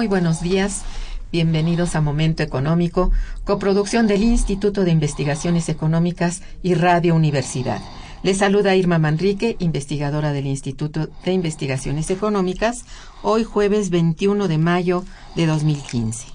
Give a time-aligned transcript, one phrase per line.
[0.00, 0.80] Muy buenos días.
[1.30, 3.10] Bienvenidos a Momento Económico,
[3.44, 7.82] coproducción del Instituto de Investigaciones Económicas y Radio Universidad.
[8.22, 12.86] Les saluda Irma Manrique, investigadora del Instituto de Investigaciones Económicas,
[13.22, 15.04] hoy jueves 21 de mayo
[15.36, 16.28] de 2015.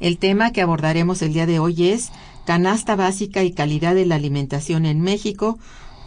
[0.00, 2.12] El tema que abordaremos el día de hoy es
[2.46, 5.58] canasta básica y calidad de la alimentación en México.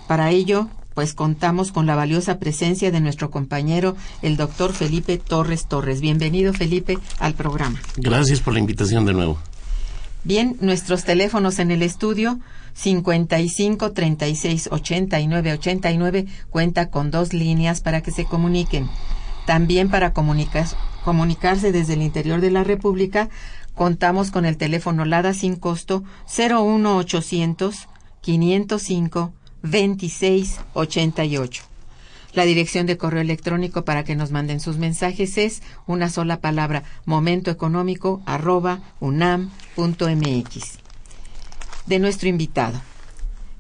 [0.08, 5.68] Para ello, pues contamos con la valiosa presencia de nuestro compañero, el doctor Felipe Torres
[5.68, 6.02] Torres.
[6.02, 7.80] Bienvenido, Felipe, al programa.
[7.98, 9.38] Gracias por la invitación de nuevo.
[10.24, 12.40] Bien, nuestros teléfonos en el estudio
[12.74, 18.90] 55 36 89 89 cuenta con dos líneas para que se comuniquen.
[19.46, 23.30] También para comunicarse desde el interior de la República
[23.76, 26.04] contamos con el teléfono LADA sin costo
[26.36, 27.88] 01800
[28.22, 29.34] 505
[29.66, 31.64] 2688.
[32.34, 36.84] La dirección de correo electrónico para que nos manden sus mensajes es una sola palabra
[37.06, 40.80] momentoeconómico arroba unam.mx.
[41.86, 42.82] De nuestro invitado.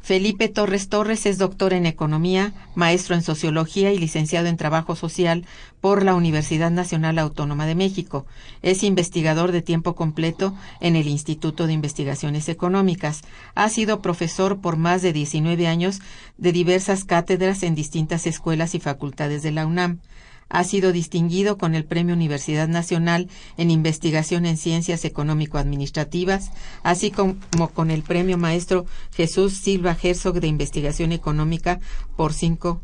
[0.05, 5.47] Felipe Torres Torres es doctor en Economía, maestro en Sociología y licenciado en Trabajo Social
[5.81, 8.27] por la Universidad Nacional Autónoma de México.
[8.61, 13.23] Es investigador de tiempo completo en el Instituto de Investigaciones Económicas.
[13.55, 16.01] Ha sido profesor por más de 19 años
[16.37, 20.01] de diversas cátedras en distintas escuelas y facultades de la UNAM
[20.49, 26.51] ha sido distinguido con el Premio Universidad Nacional en Investigación en Ciencias Económico-Administrativas,
[26.83, 27.37] así como
[27.73, 31.79] con el Premio Maestro Jesús Silva Herzog de Investigación Económica
[32.15, 32.81] por cinco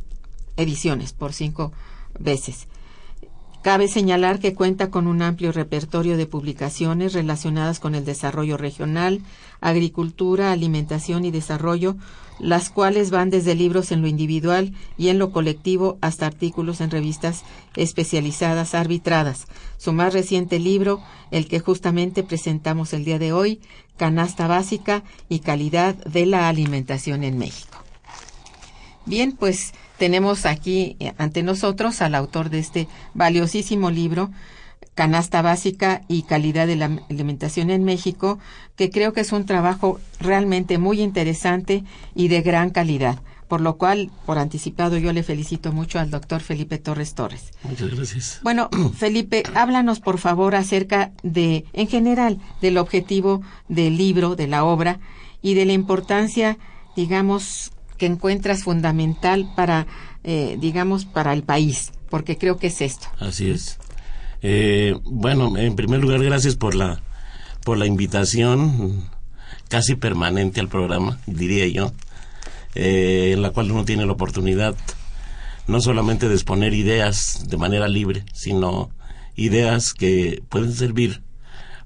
[0.58, 1.72] ediciones, por cinco
[2.20, 2.68] veces.
[3.62, 9.22] Cabe señalar que cuenta con un amplio repertorio de publicaciones relacionadas con el desarrollo regional,
[9.60, 11.96] agricultura, alimentación y desarrollo,
[12.42, 16.90] las cuales van desde libros en lo individual y en lo colectivo hasta artículos en
[16.90, 17.44] revistas
[17.76, 19.46] especializadas arbitradas.
[19.78, 23.62] Su más reciente libro, el que justamente presentamos el día de hoy,
[23.96, 27.78] Canasta Básica y Calidad de la Alimentación en México.
[29.06, 34.32] Bien, pues tenemos aquí eh, ante nosotros al autor de este valiosísimo libro,
[35.02, 38.38] Canasta Básica y Calidad de la Alimentación en México,
[38.76, 41.84] que creo que es un trabajo realmente muy interesante
[42.14, 43.20] y de gran calidad.
[43.48, 47.50] Por lo cual, por anticipado, yo le felicito mucho al doctor Felipe Torres Torres.
[47.64, 48.40] Muchas gracias.
[48.44, 54.64] Bueno, Felipe, háblanos por favor acerca de, en general, del objetivo del libro, de la
[54.64, 55.00] obra
[55.42, 56.60] y de la importancia,
[56.96, 59.88] digamos, que encuentras fundamental para,
[60.24, 63.08] eh, digamos, para el país, porque creo que es esto.
[63.20, 63.80] Así es.
[64.42, 67.02] Eh, bueno, en primer lugar, gracias por la,
[67.64, 69.10] por la invitación
[69.70, 71.94] casi permanente al programa, diría yo,
[72.76, 74.76] eh, en la cual uno tiene la oportunidad
[75.68, 78.90] no solamente de exponer ideas de manera libre, sino
[79.36, 81.22] ideas que pueden servir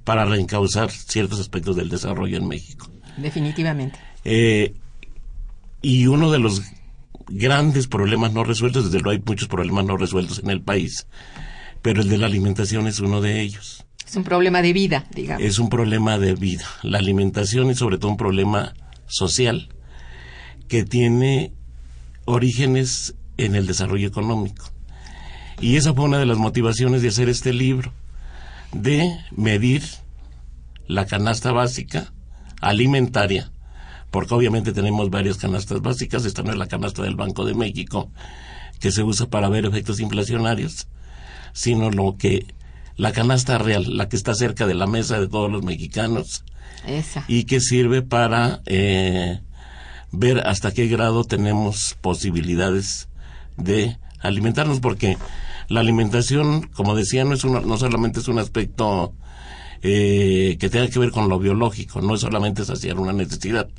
[0.04, 2.90] para reencauzar ciertos aspectos del desarrollo en México.
[3.18, 4.00] Definitivamente.
[4.24, 4.74] Eh,
[5.82, 6.64] y uno de los
[7.28, 11.08] grandes problemas no resueltos, desde luego hay muchos problemas no resueltos en el país,
[11.86, 13.86] pero el de la alimentación es uno de ellos.
[14.08, 15.44] Es un problema de vida, digamos.
[15.44, 16.66] Es un problema de vida.
[16.82, 18.74] La alimentación es sobre todo un problema
[19.06, 19.70] social
[20.68, 21.54] que tiene
[22.26, 24.66] orígenes en el desarrollo económico.
[25.62, 27.94] Y esa fue una de las motivaciones de hacer este libro,
[28.72, 29.84] de medir
[30.88, 32.12] la canasta básica
[32.62, 33.52] alimentaria
[34.10, 38.10] porque obviamente tenemos varias canastas básicas, esta no es la canasta del Banco de México,
[38.80, 40.88] que se usa para ver efectos inflacionarios,
[41.56, 42.46] sino lo que
[42.98, 46.44] la canasta real, la que está cerca de la mesa de todos los mexicanos.
[47.28, 49.40] Y que sirve para eh,
[50.12, 53.08] ver hasta qué grado tenemos posibilidades
[53.58, 55.18] de alimentarnos, porque
[55.70, 59.14] la alimentación, como decía, no es no solamente es un aspecto
[59.82, 63.70] eh, que tenga que ver con lo biológico, no es solamente saciar una necesidad,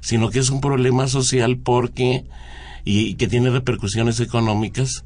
[0.00, 2.24] sino que es un problema social porque
[2.84, 5.04] y, que tiene repercusiones económicas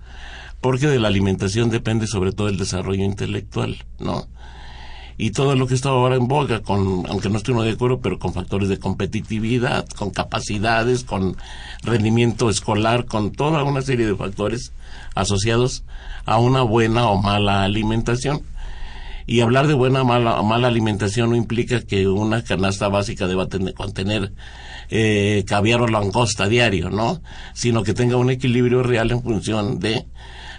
[0.61, 4.27] porque de la alimentación depende sobre todo el desarrollo intelectual, ¿no?
[5.21, 8.21] Y todo lo que está ahora en boga, con, aunque no estoy de acuerdo, pero
[8.21, 11.37] con factores de competitividad, con capacidades, con
[11.83, 14.73] rendimiento escolar, con toda una serie de factores
[15.17, 15.83] asociados
[16.25, 18.43] a una buena o mala alimentación.
[19.27, 23.49] Y hablar de buena o mala, mala alimentación no implica que una canasta básica deba
[23.49, 24.33] tener, contener
[24.91, 27.21] eh, caviar o langosta diario, ¿no?
[27.55, 30.07] Sino que tenga un equilibrio real en función de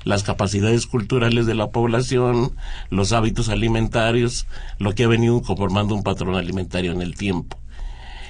[0.03, 2.55] las capacidades culturales de la población,
[2.89, 4.47] los hábitos alimentarios,
[4.77, 7.57] lo que ha venido conformando un patrón alimentario en el tiempo.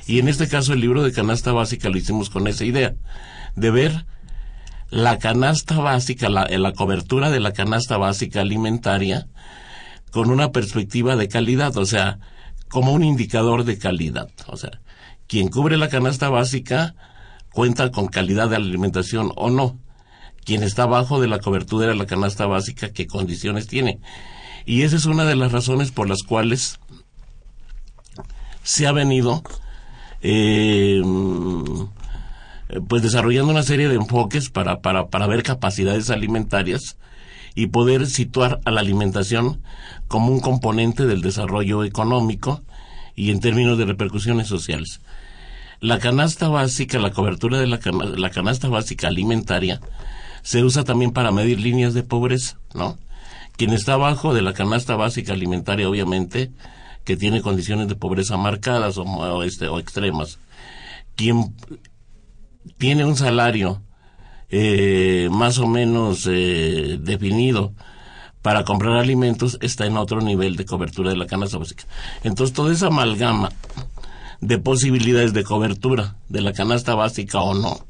[0.07, 2.95] Y en este caso el libro de canasta básica lo hicimos con esa idea,
[3.56, 4.06] de ver
[4.89, 9.27] la canasta básica, la, la cobertura de la canasta básica alimentaria
[10.12, 12.19] con una perspectiva de calidad, o sea,
[12.69, 14.30] como un indicador de calidad.
[14.48, 14.81] O sea,
[15.27, 16.95] quien cubre la canasta básica
[17.51, 19.80] cuenta con calidad de alimentación o no.
[20.50, 24.00] Quien está abajo de la cobertura de la canasta básica, qué condiciones tiene.
[24.66, 26.80] Y esa es una de las razones por las cuales
[28.63, 29.44] se ha venido
[30.24, 31.04] eh,
[32.88, 36.98] pues desarrollando una serie de enfoques para, para, para ver capacidades alimentarias
[37.54, 39.62] y poder situar a la alimentación
[40.07, 42.63] como un componente del desarrollo económico
[43.16, 45.00] y en términos de repercusiones sociales.
[45.80, 47.79] La canasta básica, la cobertura de la,
[48.18, 49.79] la canasta básica alimentaria,
[50.50, 52.98] se usa también para medir líneas de pobreza, ¿no?
[53.56, 56.50] Quien está abajo de la canasta básica alimentaria, obviamente,
[57.03, 60.39] que tiene condiciones de pobreza marcadas o, este, o extremas.
[61.15, 61.53] Quien
[62.79, 63.84] tiene un salario
[64.50, 67.72] eh, más o menos eh, definido
[68.41, 71.84] para comprar alimentos está en otro nivel de cobertura de la canasta básica.
[72.24, 73.51] Entonces, toda esa amalgama
[74.41, 77.86] de posibilidades de cobertura de la canasta básica o no,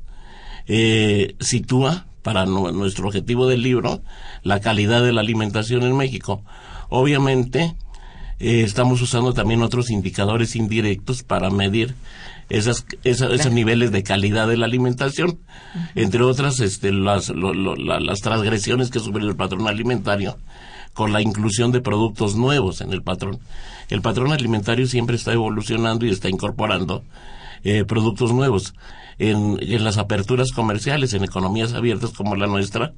[0.68, 4.02] eh, sitúa para nuestro objetivo del libro
[4.44, 6.44] la calidad de la alimentación en México.
[6.90, 7.76] Obviamente,
[8.40, 11.96] eh, estamos usando también otros indicadores indirectos para medir
[12.50, 15.40] esas, esos niveles de calidad de la alimentación,
[15.96, 20.38] entre otras este, las, las transgresiones que sufre el patrón alimentario
[20.94, 23.40] con la inclusión de productos nuevos en el patrón.
[23.90, 27.04] El patrón alimentario siempre está evolucionando y está incorporando
[27.64, 28.74] eh, productos nuevos.
[29.20, 32.94] En, en las aperturas comerciales, en economías abiertas como la nuestra,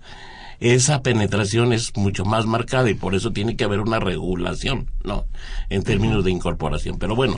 [0.61, 5.25] esa penetración es mucho más marcada y por eso tiene que haber una regulación, ¿no?
[5.69, 6.99] En términos de incorporación.
[6.99, 7.37] Pero bueno,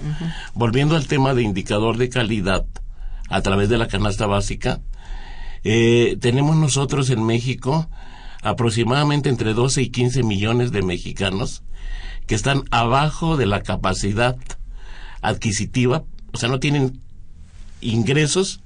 [0.54, 2.66] volviendo al tema de indicador de calidad
[3.30, 4.82] a través de la canasta básica,
[5.64, 7.90] eh, tenemos nosotros en México
[8.42, 11.64] aproximadamente entre 12 y 15 millones de mexicanos
[12.28, 14.36] que están abajo de la capacidad
[15.22, 17.00] adquisitiva, o sea, no tienen
[17.80, 18.63] ingresos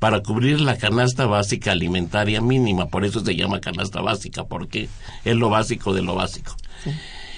[0.00, 4.88] para cubrir la canasta básica alimentaria mínima, por eso se llama canasta básica, porque
[5.24, 6.56] es lo básico de lo básico.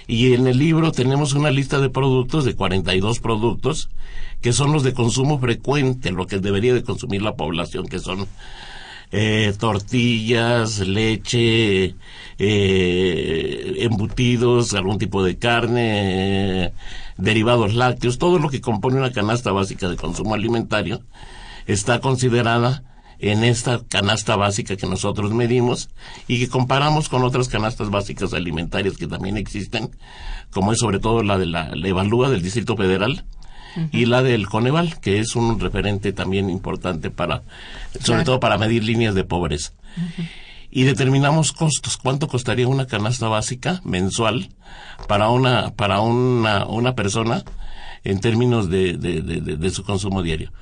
[0.06, 3.88] Y en el libro tenemos una lista de productos, de 42 productos,
[4.40, 8.28] que son los de consumo frecuente, lo que debería de consumir la población, que son
[9.10, 11.96] eh, tortillas, leche,
[12.38, 16.72] eh, embutidos, algún tipo de carne, eh,
[17.16, 21.02] derivados lácteos, todo lo que compone una canasta básica de consumo alimentario
[21.66, 22.84] está considerada
[23.18, 25.88] en esta canasta básica que nosotros medimos
[26.26, 29.90] y que comparamos con otras canastas básicas alimentarias que también existen,
[30.50, 33.24] como es sobre todo la de la, Evalúa del Distrito Federal,
[33.90, 37.42] y la del Coneval, que es un referente también importante para,
[38.04, 39.72] sobre todo para medir líneas de pobreza.
[40.70, 44.50] Y determinamos costos, cuánto costaría una canasta básica mensual
[45.08, 47.44] para una, para una, una persona
[48.04, 50.52] en términos de, de, de, su consumo diario.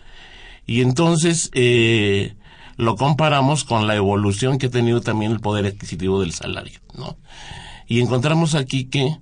[0.71, 2.37] Y entonces eh,
[2.77, 7.17] lo comparamos con la evolución que ha tenido también el poder adquisitivo del salario, ¿no?
[7.89, 9.17] Y encontramos aquí que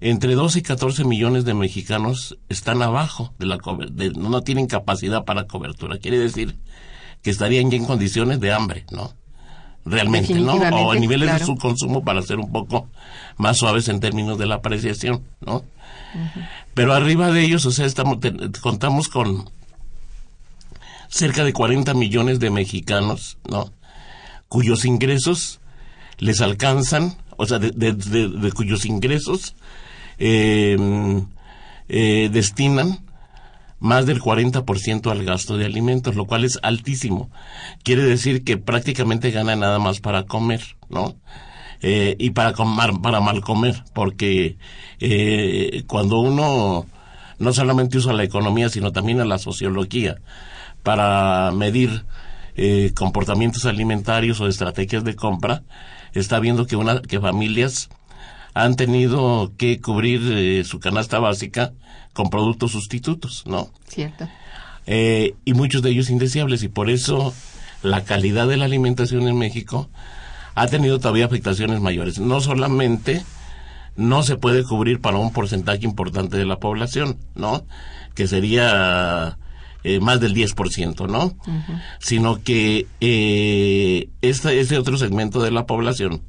[0.00, 3.58] entre 12 y 14 millones de mexicanos están abajo de la
[3.90, 5.98] de, no tienen capacidad para cobertura.
[5.98, 6.56] Quiere decir
[7.20, 9.12] que estarían ya en condiciones de hambre, ¿no?
[9.84, 10.52] Realmente, ¿no?
[10.52, 12.88] O en niveles de su consumo para ser un poco
[13.38, 15.64] más suaves en términos de la apreciación, ¿no?
[16.74, 18.18] Pero arriba de ellos, o sea, estamos,
[18.62, 19.50] contamos con
[21.10, 23.70] cerca de 40 millones de mexicanos, ¿no?
[24.48, 25.60] Cuyos ingresos
[26.16, 29.54] les alcanzan, o sea, de cuyos ingresos
[30.20, 31.26] Em,
[31.88, 32.98] eh, destinan
[33.78, 37.30] más del 40% al gasto de alimentos, lo cual es altísimo.
[37.82, 41.16] Quiere decir que prácticamente gana nada más para comer, ¿no?
[41.80, 44.58] Eh, y para, para mal comer, porque
[45.00, 46.86] eh, cuando uno
[47.38, 50.20] no solamente usa la economía, sino también a la sociología
[50.82, 52.04] para medir
[52.56, 55.62] eh, comportamientos alimentarios o estrategias de compra,
[56.14, 57.88] está viendo que, una, que familias
[58.54, 61.72] han tenido que cubrir eh, su canasta básica
[62.12, 63.70] con productos sustitutos, ¿no?
[63.86, 64.28] Cierto.
[64.86, 67.32] Eh, y muchos de ellos indeseables y por eso
[67.82, 69.88] la calidad de la alimentación en México
[70.54, 72.18] ha tenido todavía afectaciones mayores.
[72.18, 73.22] No solamente
[73.96, 77.64] no se puede cubrir para un porcentaje importante de la población, ¿no?
[78.14, 79.38] Que sería
[79.82, 81.34] eh, más del 10%, ¿no?
[82.00, 86.22] Sino que eh, este, este otro segmento de la población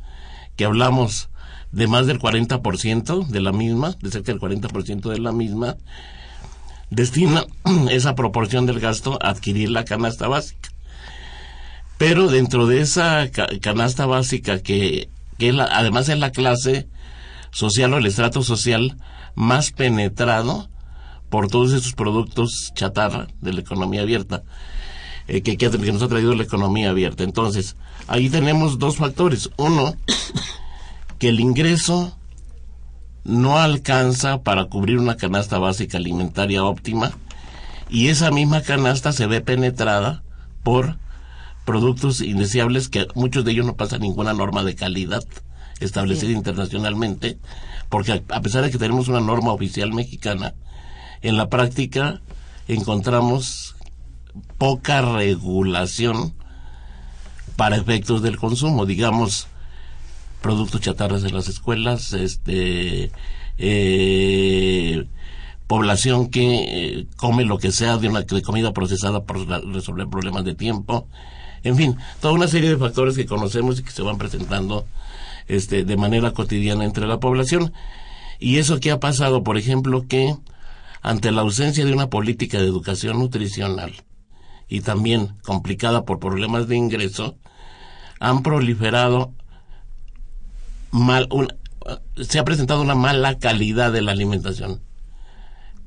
[0.56, 1.30] que hablamos
[1.72, 5.78] de más del 40% de la misma, de cerca del 40% de la misma,
[6.90, 7.46] destina
[7.90, 10.70] esa proporción del gasto a adquirir la canasta básica.
[11.98, 13.30] Pero dentro de esa
[13.62, 16.88] canasta básica, que, que además es la clase
[17.52, 18.98] social o el estrato social
[19.36, 20.71] más penetrado
[21.32, 24.44] por todos esos productos chatarra de la economía abierta,
[25.28, 27.24] eh, que, que nos ha traído la economía abierta.
[27.24, 29.50] Entonces, ahí tenemos dos factores.
[29.56, 29.96] Uno,
[31.18, 32.18] que el ingreso
[33.24, 37.14] no alcanza para cubrir una canasta básica alimentaria óptima
[37.90, 40.24] y esa misma canasta se ve penetrada
[40.64, 40.98] por
[41.64, 45.24] productos indeseables que muchos de ellos no pasan ninguna norma de calidad
[45.80, 47.38] establecida internacionalmente,
[47.88, 50.56] porque a pesar de que tenemos una norma oficial mexicana,
[51.22, 52.22] en la práctica
[52.68, 53.76] encontramos
[54.58, 56.34] poca regulación
[57.56, 58.86] para efectos del consumo.
[58.86, 59.48] Digamos,
[60.42, 63.12] productos chatarras en las escuelas, este,
[63.58, 65.06] eh,
[65.68, 70.44] población que eh, come lo que sea de una de comida procesada para resolver problemas
[70.44, 71.08] de tiempo,
[71.64, 74.86] en fin, toda una serie de factores que conocemos y que se van presentando
[75.48, 77.72] este, de manera cotidiana entre la población.
[78.40, 80.36] Y eso que ha pasado, por ejemplo, que
[81.02, 84.04] ante la ausencia de una política de educación nutricional
[84.68, 87.36] y también complicada por problemas de ingreso,
[88.20, 89.34] han proliferado
[90.92, 91.28] mal,
[92.22, 94.82] se ha presentado una mala calidad de la alimentación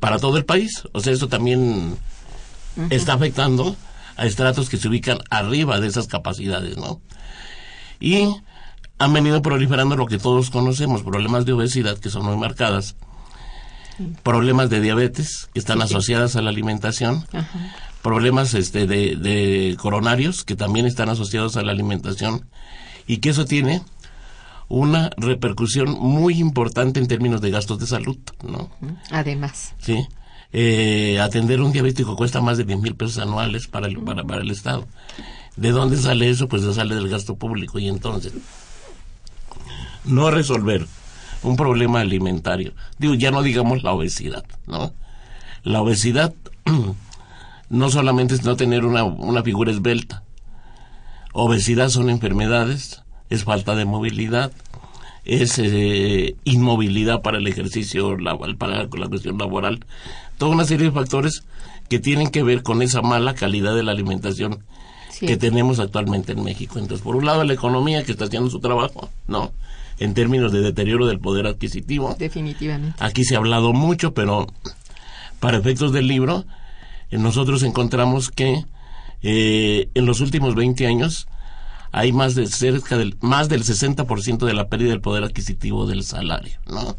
[0.00, 0.83] para todo el país.
[0.92, 1.97] O sea, eso también
[2.90, 3.76] está afectando
[4.16, 7.00] a estratos que se ubican arriba de esas capacidades, ¿no?
[8.00, 8.28] Y
[8.99, 12.97] han venido proliferando lo que todos conocemos, problemas de obesidad que son muy marcadas,
[14.23, 17.25] problemas de diabetes que están asociadas a la alimentación,
[18.03, 22.47] problemas este, de, de coronarios que también están asociados a la alimentación
[23.07, 23.83] y que eso tiene
[24.69, 28.71] una repercusión muy importante en términos de gastos de salud, ¿no?
[29.11, 29.75] Además.
[29.79, 30.07] Sí.
[30.53, 34.43] Eh, atender un diabético cuesta más de 10 mil pesos anuales para el, para, para
[34.43, 34.87] el Estado.
[35.57, 36.49] ¿De dónde sale eso?
[36.49, 37.79] Pues sale del gasto público.
[37.79, 38.33] Y entonces,
[40.05, 40.87] no resolver
[41.45, 42.73] un problema alimentario.
[42.99, 44.93] Digo, ya no digamos la obesidad, ¿no?
[45.63, 46.35] La obesidad
[47.71, 50.23] no solamente es no tener una, una figura esbelta.
[51.33, 54.53] Obesidad son enfermedades, es falta de movilidad,
[55.25, 58.17] es eh, inmovilidad para el ejercicio,
[58.59, 59.85] para la cuestión laboral,
[60.39, 61.45] toda una serie de factores
[61.89, 64.65] que tienen que ver con esa mala calidad de la alimentación
[65.21, 66.79] que tenemos actualmente en México.
[66.79, 69.53] Entonces, por un lado, la economía que está haciendo su trabajo, ¿no?
[69.99, 72.17] En términos de deterioro del poder adquisitivo.
[72.19, 72.97] Definitivamente.
[72.99, 74.47] Aquí se ha hablado mucho, pero
[75.41, 76.45] para efectos del libro,
[77.11, 78.65] eh, nosotros encontramos que
[79.23, 81.29] eh, en los últimos 20 años
[81.93, 86.03] hay más de cerca del más del 60% de la pérdida del poder adquisitivo del
[86.03, 86.97] salario, ¿no?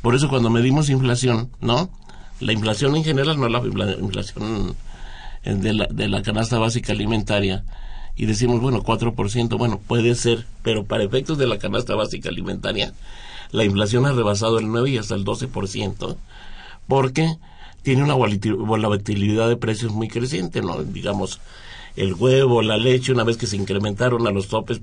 [0.00, 1.90] Por eso cuando medimos inflación, ¿no?
[2.38, 4.76] La inflación en general, no la inflación
[5.44, 7.64] de la, de la canasta básica alimentaria,
[8.18, 12.92] y decimos, bueno, 4%, bueno, puede ser, pero para efectos de la canasta básica alimentaria,
[13.52, 16.16] la inflación ha rebasado el 9 y hasta el 12%,
[16.88, 17.36] porque
[17.82, 20.82] tiene una volatilidad de precios muy creciente, ¿no?
[20.82, 21.40] Digamos,
[21.94, 24.80] el huevo, la leche, una vez que se incrementaron a los topes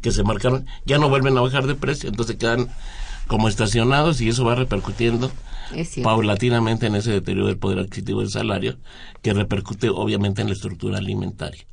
[0.00, 2.68] que se marcaron, ya no vuelven a bajar de precio, entonces quedan
[3.26, 5.30] como estacionados y eso va repercutiendo
[6.02, 8.78] paulatinamente en ese deterioro del poder adquisitivo del salario,
[9.20, 11.66] que repercute obviamente en la estructura alimentaria.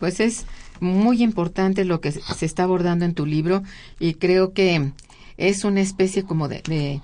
[0.00, 0.46] Pues es
[0.80, 3.62] muy importante lo que se está abordando en tu libro
[4.00, 4.92] y creo que
[5.36, 7.00] es una especie como de,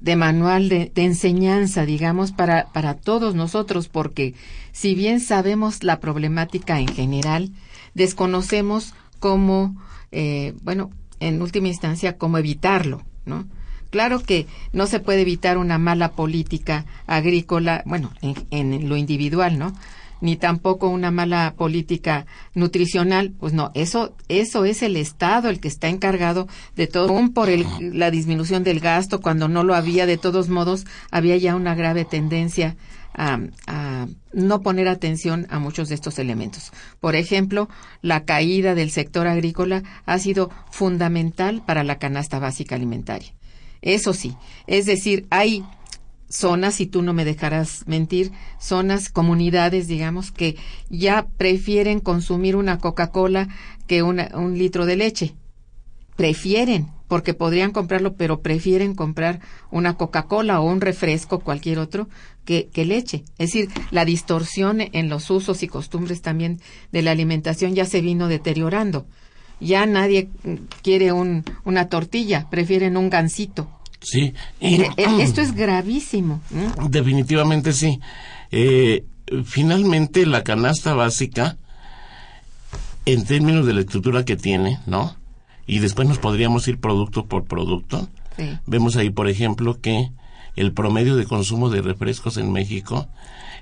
[0.00, 4.34] de, manual de, de, enseñanza, digamos, para, para todos nosotros, porque
[4.72, 7.50] si bien sabemos la problemática en general,
[7.94, 9.76] desconocemos cómo,
[10.12, 13.46] eh, bueno, en última instancia, cómo evitarlo, ¿no?
[13.90, 19.58] Claro que no se puede evitar una mala política agrícola, bueno, en, en, lo individual,
[19.58, 19.72] ¿no?
[20.20, 25.68] Ni tampoco una mala política nutricional, pues no, eso, eso es el Estado el que
[25.68, 30.06] está encargado de todo, aún por el, la disminución del gasto, cuando no lo había,
[30.06, 32.76] de todos modos, había ya una grave tendencia
[33.14, 36.72] a, a, no poner atención a muchos de estos elementos.
[37.00, 37.68] Por ejemplo,
[38.02, 43.34] la caída del sector agrícola ha sido fundamental para la canasta básica alimentaria.
[43.82, 45.64] Eso sí, es decir, hay
[46.28, 50.56] zonas, y tú no me dejarás mentir, zonas, comunidades, digamos, que
[50.90, 53.48] ya prefieren consumir una Coca-Cola
[53.86, 55.34] que una, un litro de leche.
[56.16, 62.08] Prefieren, porque podrían comprarlo, pero prefieren comprar una Coca-Cola o un refresco, cualquier otro,
[62.44, 63.24] que, leche.
[63.36, 66.60] Es decir, la distorsión en los usos y costumbres también
[66.92, 69.06] de la alimentación ya se vino deteriorando
[69.60, 70.30] ya nadie
[70.82, 73.68] quiere un, una tortilla, prefieren un gansito.
[74.00, 74.34] Sí.
[74.60, 76.40] E, e, esto es gravísimo.
[76.88, 78.00] Definitivamente sí.
[78.50, 79.04] Eh,
[79.44, 81.58] finalmente, la canasta básica,
[83.04, 85.16] en términos de la estructura que tiene, ¿no?
[85.66, 88.08] Y después nos podríamos ir producto por producto.
[88.66, 90.12] Vemos ahí, por ejemplo, que
[90.54, 93.08] el promedio de consumo de refrescos en México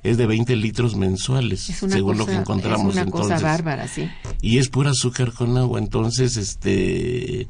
[0.02, 3.32] es de 20 litros mensuales, según lo que encontramos es una entonces.
[3.34, 4.08] Cosa bárbara, sí.
[4.40, 7.48] Y es pura azúcar con agua, entonces este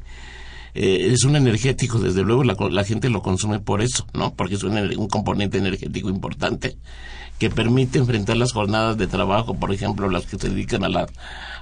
[0.77, 4.33] eh, es un energético, desde luego la, la, gente lo consume por eso, ¿no?
[4.35, 6.77] Porque es un, un, componente energético importante
[7.39, 11.07] que permite enfrentar las jornadas de trabajo, por ejemplo, las que se dedican a, la,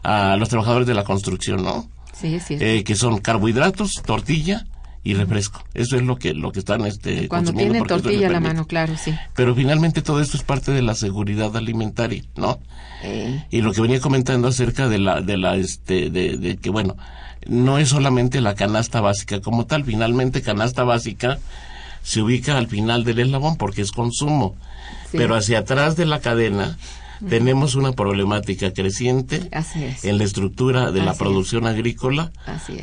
[0.04, 1.90] a los trabajadores de la construcción, ¿no?
[2.14, 2.58] Sí, sí.
[2.60, 4.66] Eh, que son carbohidratos, tortilla,
[5.06, 5.64] y refresco.
[5.76, 8.96] Eso es lo que lo que están este cuando tienen tortilla a la mano, claro,
[8.98, 9.14] sí.
[9.36, 12.60] Pero finalmente todo esto es parte de la seguridad alimentaria, ¿no?
[13.04, 13.46] Eh.
[13.52, 16.98] Y lo que venía comentando acerca de la de la este de, de, que bueno,
[17.46, 21.40] no es solamente la canasta básica como tal, finalmente canasta básica
[22.04, 24.56] se ubica al final del eslabón porque es consumo.
[25.12, 25.18] Sí.
[25.18, 26.78] Pero hacia atrás de la cadena
[27.30, 29.50] tenemos una problemática creciente
[30.04, 31.18] en la estructura de Así la es.
[31.18, 32.32] producción agrícola,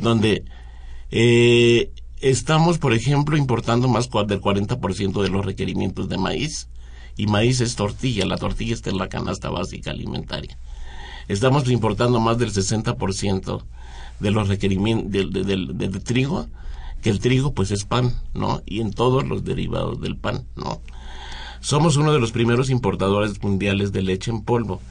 [0.01, 0.43] donde
[1.11, 6.67] eh, estamos, por ejemplo, importando más del 40% de los requerimientos de maíz.
[7.15, 10.57] Y maíz es tortilla, la tortilla está en la canasta básica alimentaria.
[11.27, 13.63] Estamos importando más del 60%
[14.23, 16.47] de los requerimientos del de, de, de, trigo,
[17.01, 18.61] que el trigo pues es pan, ¿no?
[18.65, 20.81] Y en todos los derivados del pan, ¿no?
[21.59, 24.81] Somos uno de los primeros importadores mundiales de leche en polvo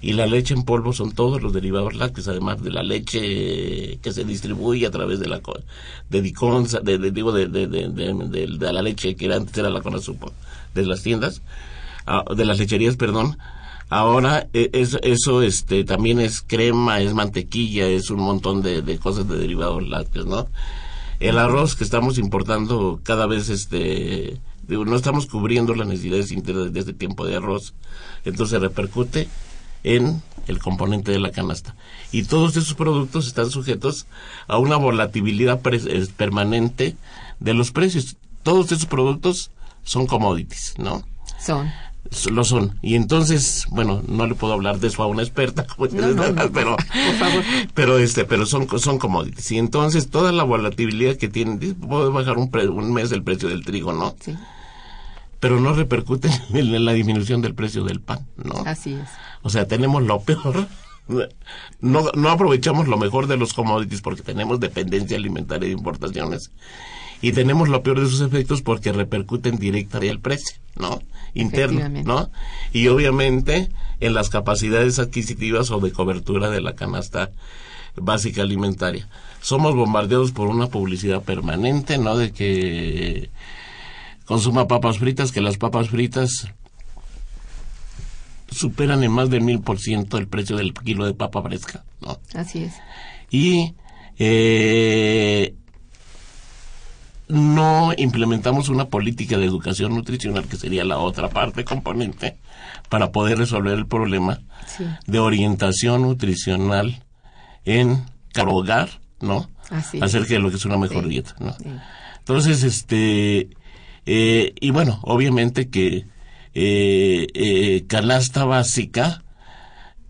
[0.00, 4.12] y la leche en polvo son todos los derivados lácteos, además de la leche que
[4.12, 5.40] se distribuye a través de la
[6.10, 10.32] de Diconsa, de, de, digo de, de, de, la leche que antes era la Conasupo,
[10.74, 11.40] de las tiendas,
[12.36, 13.38] de las lecherías, perdón,
[13.88, 19.28] Ahora e- es- eso este también es crema, es mantequilla, es un montón de, cosas
[19.28, 20.46] de derivados lácteos, ¿no?
[21.20, 26.80] El arroz que estamos importando cada vez este no estamos cubriendo las necesidades internas de
[26.80, 27.74] este tiempo de arroz,
[28.24, 29.28] entonces repercute
[29.84, 31.74] en el componente de la canasta.
[32.12, 34.06] Y todos esos productos están sujetos
[34.46, 35.60] a una volatilidad
[36.16, 36.96] permanente
[37.40, 38.16] de los precios.
[38.42, 39.50] Todos esos productos
[39.82, 41.04] son commodities, ¿no?
[41.44, 41.70] Son.
[42.30, 42.78] Lo son.
[42.82, 46.28] Y entonces, bueno, no le puedo hablar de eso a una experta, como No, no,
[46.30, 47.42] no, pero, por favor.
[47.74, 49.50] pero este, pero son, son commodities.
[49.52, 53.48] Y entonces toda la volatilidad que tienen, puede bajar un, pre- un mes el precio
[53.48, 54.14] del trigo, ¿no?
[54.20, 54.34] Sí,
[55.40, 58.62] Pero no repercute en la disminución del precio del pan, ¿no?
[58.66, 59.08] así es.
[59.42, 60.66] O sea, tenemos lo peor.
[61.80, 66.52] No, no aprovechamos lo mejor de los commodities porque tenemos dependencia alimentaria de importaciones.
[67.22, 71.00] Y tenemos lo peor de sus efectos porque repercuten directa en el precio, ¿no?
[71.34, 71.88] Interno.
[71.88, 72.30] ¿no?
[72.72, 77.30] Y obviamente en las capacidades adquisitivas o de cobertura de la canasta
[77.96, 79.08] básica alimentaria.
[79.40, 82.16] Somos bombardeados por una publicidad permanente, ¿no?
[82.16, 83.30] De que
[84.24, 86.48] consuma papas fritas, que las papas fritas
[88.50, 92.18] superan en más del mil por ciento el precio del kilo de papa fresca, ¿no?
[92.34, 92.74] Así es.
[93.30, 93.74] Y
[94.18, 95.54] eh,
[97.32, 102.36] no implementamos una política de educación nutricional, que sería la otra parte componente,
[102.88, 104.84] para poder resolver el problema Sí.
[105.06, 107.02] de orientación nutricional
[107.64, 109.48] en cada hogar, ¿no?
[109.70, 110.02] Así es.
[110.02, 111.08] Acerca de lo que es una mejor Sí.
[111.10, 111.52] dieta, ¿no?
[111.54, 111.64] Sí.
[112.18, 113.48] Entonces, este,
[114.06, 116.06] eh, y bueno, obviamente que
[116.54, 119.22] eh, eh, canasta básica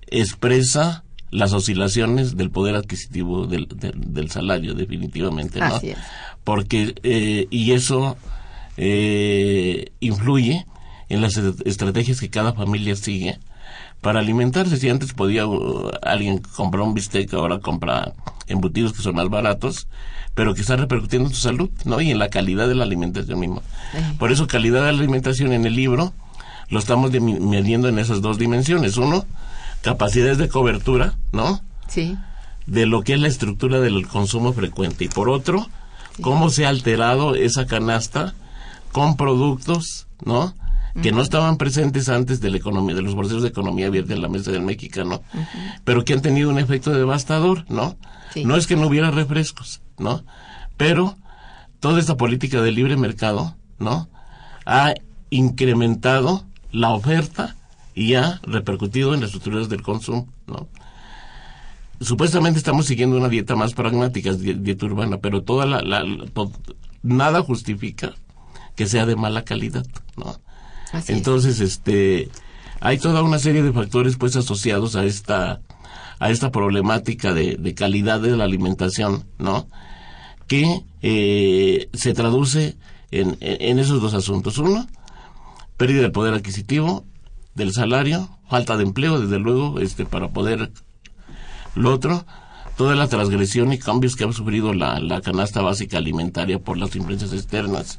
[0.08, 5.74] expresa las oscilaciones del poder adquisitivo del, del, del salario, definitivamente, ¿no?
[5.74, 5.98] Así es.
[6.44, 8.16] Porque, eh, y eso
[8.76, 10.66] eh, influye
[11.08, 13.38] en las est- estrategias que cada familia sigue
[14.00, 14.76] para alimentarse.
[14.76, 18.12] Si antes podía uh, alguien comprar un bistec, ahora compra
[18.46, 19.88] embutidos que son más baratos,
[20.34, 22.00] pero que está repercutiendo en su salud, ¿no?
[22.00, 23.62] Y en la calidad de la alimentación misma.
[24.18, 26.12] Por eso, calidad de la alimentación en el libro
[26.68, 28.96] lo estamos midiendo en esas dos dimensiones.
[28.96, 29.26] Uno,
[29.82, 31.60] capacidades de cobertura, ¿no?
[31.88, 32.16] Sí,
[32.66, 35.04] de lo que es la estructura del consumo frecuente.
[35.04, 35.68] Y por otro
[36.20, 38.34] cómo se ha alterado esa canasta
[38.92, 40.54] con productos no
[41.02, 44.20] que no estaban presentes antes de la economía de los procesos de economía abierta en
[44.20, 45.22] la mesa del mexicano
[45.84, 47.96] pero que han tenido un efecto devastador no
[48.34, 48.44] Sí.
[48.44, 50.22] no es que no hubiera refrescos no
[50.76, 51.16] pero
[51.80, 54.08] toda esta política de libre mercado no
[54.66, 54.92] ha
[55.30, 57.56] incrementado la oferta
[57.94, 60.68] y ha repercutido en las estructuras del consumo no
[62.00, 66.26] supuestamente estamos siguiendo una dieta más pragmática, di- dieta urbana, pero toda la, la- la-
[66.26, 66.50] to-
[67.02, 68.14] nada justifica
[68.74, 70.36] que sea de mala calidad, ¿no?
[70.92, 71.18] así es.
[71.18, 72.28] Entonces, este,
[72.80, 75.60] hay toda una serie de factores pues asociados a esta,
[76.18, 79.68] a esta problemática de, de calidad de la alimentación, ¿no?
[80.48, 82.76] Que eh, se traduce
[83.12, 84.58] en, en esos dos asuntos.
[84.58, 84.86] Uno,
[85.76, 87.04] pérdida del poder adquisitivo,
[87.54, 90.72] del salario, falta de empleo, desde luego, este, para poder
[91.74, 92.24] lo otro,
[92.76, 96.94] toda la transgresión y cambios que ha sufrido la, la canasta básica alimentaria por las
[96.96, 97.98] influencias externas.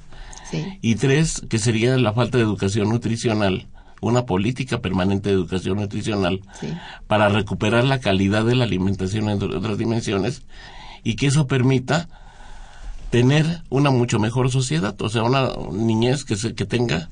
[0.49, 3.67] Sí, Y tres, que sería la falta de educación nutricional,
[4.01, 6.67] una política permanente de educación nutricional Sí.
[7.07, 10.43] para recuperar la calidad de la alimentación en otras dimensiones
[11.03, 12.09] y que eso permita
[13.09, 17.09] tener una mucho mejor sociedad, o sea, una niñez que, se, que tenga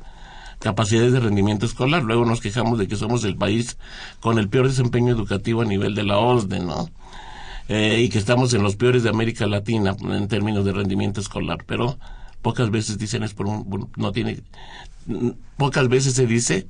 [0.62, 2.04] capacidades de rendimiento escolar.
[2.04, 3.78] Luego nos quejamos de que somos el país
[4.19, 6.89] con el peor desempeño educativo a nivel de la OSDE, ¿no?
[7.67, 11.60] Eh, y que estamos en los peores de América Latina en términos de rendimiento escolar,
[11.65, 11.97] pero
[12.41, 14.41] pocas veces dicen es por un, no tiene,
[15.58, 16.67] pocas veces se dice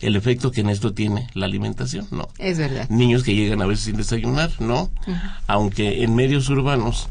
[0.00, 2.28] el efecto que en esto tiene la alimentación, ¿no?
[2.38, 2.88] es verdad.
[2.90, 4.90] niños que llegan a veces sin desayunar, ¿no?
[5.46, 7.08] Aunque en medios urbanos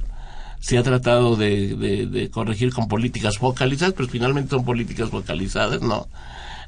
[0.60, 5.82] se ha tratado de, de- de corregir con políticas focalizadas, pero finalmente son políticas focalizadas,
[5.82, 6.08] ¿no?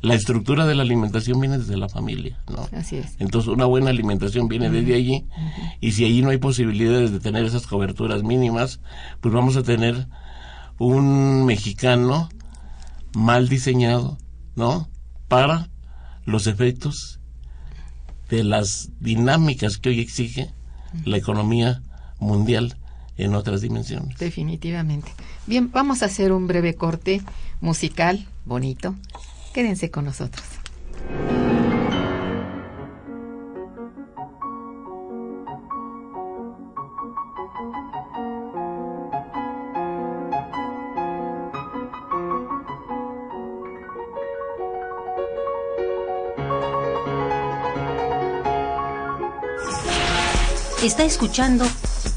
[0.01, 2.67] La estructura de la alimentación viene desde la familia, ¿no?
[2.75, 3.15] Así es.
[3.19, 5.25] Entonces una buena alimentación viene desde allí
[5.79, 8.79] y si allí no hay posibilidades de tener esas coberturas mínimas,
[9.19, 10.07] pues vamos a tener
[10.79, 12.29] un mexicano
[13.13, 14.17] mal diseñado,
[14.55, 14.89] ¿no?
[15.27, 15.69] Para
[16.25, 17.19] los efectos
[18.29, 20.51] de las dinámicas que hoy exige
[21.05, 21.83] la economía
[22.19, 22.77] mundial
[23.23, 24.17] en otras dimensiones.
[24.17, 25.11] Definitivamente.
[25.45, 27.21] Bien, vamos a hacer un breve corte
[27.61, 28.95] musical, bonito.
[29.53, 30.43] Quédense con nosotros.
[50.83, 51.63] Está escuchando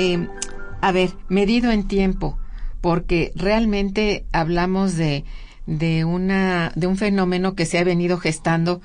[0.00, 0.28] Eh,
[0.80, 2.38] a ver, medido en tiempo,
[2.80, 5.24] porque realmente hablamos de,
[5.66, 8.80] de, una, de un fenómeno que se ha venido gestando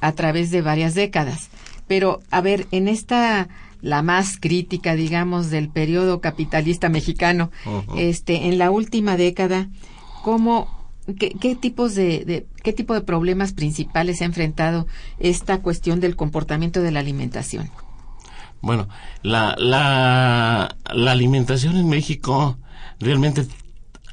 [0.00, 1.50] a través de varias décadas.
[1.86, 3.48] Pero, a ver, en esta,
[3.80, 7.52] la más crítica, digamos, del periodo capitalista mexicano,
[7.96, 9.68] este, en la última década,
[10.24, 14.88] ¿cómo, qué, qué tipos de, de, qué tipo de problemas principales ha enfrentado
[15.20, 17.70] esta cuestión del comportamiento de la alimentación?
[18.60, 18.88] Bueno,
[19.22, 22.58] la, la, la alimentación en México
[22.98, 23.46] realmente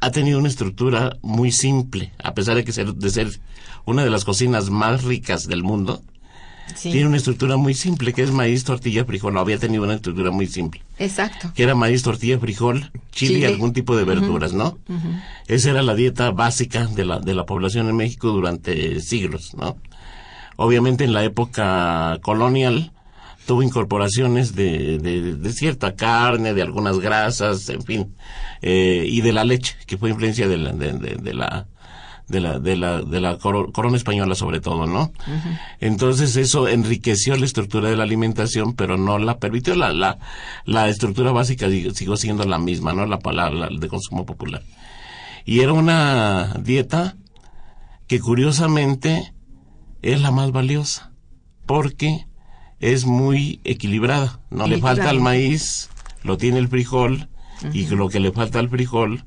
[0.01, 3.39] ha tenido una estructura muy simple, a pesar de que ser, de ser
[3.85, 6.01] una de las cocinas más ricas del mundo.
[6.75, 6.91] Sí.
[6.91, 9.33] Tiene una estructura muy simple, que es maíz, tortilla, frijol.
[9.33, 10.81] No, había tenido una estructura muy simple.
[10.97, 11.51] Exacto.
[11.53, 13.39] Que era maíz, tortilla, frijol, chile, chile.
[13.39, 14.57] y algún tipo de verduras, uh -huh.
[14.57, 14.67] ¿no?
[14.87, 15.21] Uh -huh.
[15.47, 19.77] Esa era la dieta básica de la, de la población en México durante siglos, ¿no?
[20.55, 22.91] Obviamente en la época colonial,
[23.45, 28.15] tuvo incorporaciones de, de, de, cierta carne, de algunas grasas, en fin,
[28.61, 31.67] eh, y de la leche, que fue influencia de la, de, de la
[32.27, 35.01] de la de la de la corona española sobre todo, ¿no?
[35.03, 35.59] Uh -huh.
[35.81, 40.19] Entonces eso enriqueció la estructura de la alimentación, pero no la permitió la la,
[40.65, 43.05] la estructura básica siguió siendo la misma, ¿no?
[43.05, 44.63] La palabra de consumo popular.
[45.45, 47.17] Y era una dieta
[48.07, 49.33] que curiosamente
[50.01, 51.11] es la más valiosa,
[51.65, 52.25] porque
[52.83, 54.41] es muy equilibrada.
[54.49, 55.89] No le falta al maíz,
[56.23, 57.73] lo tiene el frijol, uh -huh.
[57.73, 59.23] y lo que le falta al frijol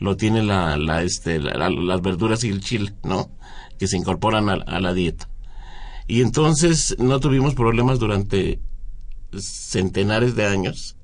[0.00, 3.30] lo tiene la, la, este, la, las verduras y el chile, ¿no?
[3.78, 5.28] Que se incorporan a, a, la dieta.
[6.08, 8.60] Y entonces no tuvimos problemas durante
[9.38, 10.96] centenares de años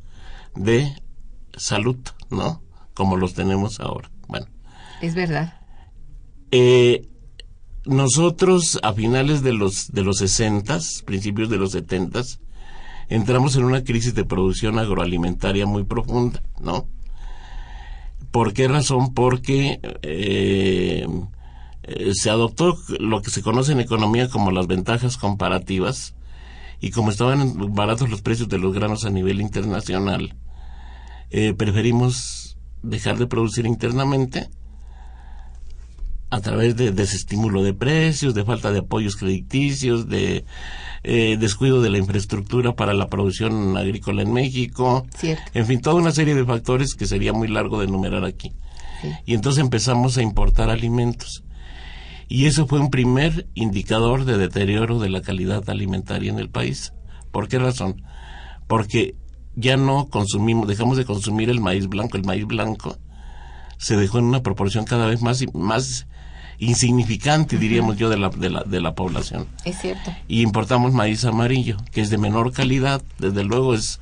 [0.57, 0.93] de
[1.57, 1.99] salud,
[2.31, 2.62] ¿no?
[2.95, 4.11] Como los tenemos ahora.
[4.27, 4.47] Bueno.
[5.01, 5.61] Es verdad.
[6.51, 7.09] Eh,
[7.85, 12.40] nosotros a finales de los de los sesentas, principios de los setentas,
[13.09, 16.87] entramos en una crisis de producción agroalimentaria muy profunda, ¿no?
[18.31, 19.12] ¿Por qué razón?
[19.12, 21.07] Porque eh,
[21.83, 26.14] eh, se adoptó lo que se conoce en economía como las ventajas comparativas
[26.81, 30.35] y como estaban baratos los precios de los granos a nivel internacional,
[31.31, 34.49] eh, preferimos dejar de producir internamente
[36.33, 40.47] a través de desestímulo de precios, de falta de apoyos crediticios, de
[41.03, 45.42] eh, descuido de la infraestructura para la producción agrícola en México, Cierto.
[45.53, 48.55] en fin, toda una serie de factores que sería muy largo de enumerar aquí.
[49.27, 51.45] Y entonces empezamos a importar alimentos.
[52.29, 56.95] Y eso fue un primer indicador de deterioro de la calidad alimentaria en el país.
[57.31, 58.05] ¿Por qué razón?
[58.68, 59.16] Porque
[59.55, 62.16] ya no consumimos, dejamos de consumir el maíz blanco.
[62.16, 62.97] El maíz blanco
[63.77, 66.07] se dejó en una proporción cada vez más, más
[66.62, 69.48] insignificante, diríamos yo, de la, de, la, de la población.
[69.64, 70.14] Es cierto.
[70.29, 73.98] Y importamos maíz amarillo, que es de menor calidad, desde luego es,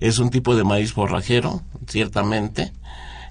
[0.00, 2.72] es un tipo de maíz forrajero, ciertamente,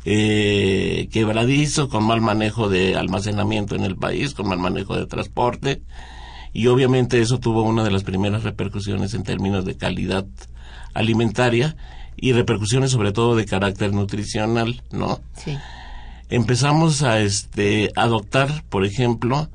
[0.06, 5.82] eh, quebradizo, con mal manejo de almacenamiento en el país, con mal manejo de transporte,
[6.54, 10.28] y obviamente eso tuvo una de las primeras repercusiones en términos de calidad
[10.94, 11.76] alimentaria
[12.16, 15.20] y repercusiones sobre todo de carácter nutricional, ¿no?
[15.36, 15.58] Sí.
[16.30, 19.50] Empezamos a este adoptar, por ejemplo,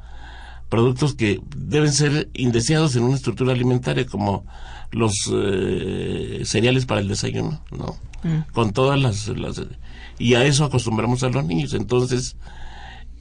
[0.68, 4.46] productos que deben ser indeseados en una estructura alimentaria como
[4.90, 7.96] los eh, cereales para el desayuno, ¿no?
[8.52, 9.60] Con todas las, las
[10.18, 11.74] y a eso acostumbramos a los niños.
[11.74, 12.36] Entonces,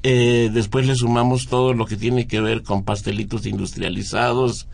[0.03, 4.67] eh, después le sumamos todo lo que tiene que ver con pastelitos industrializados,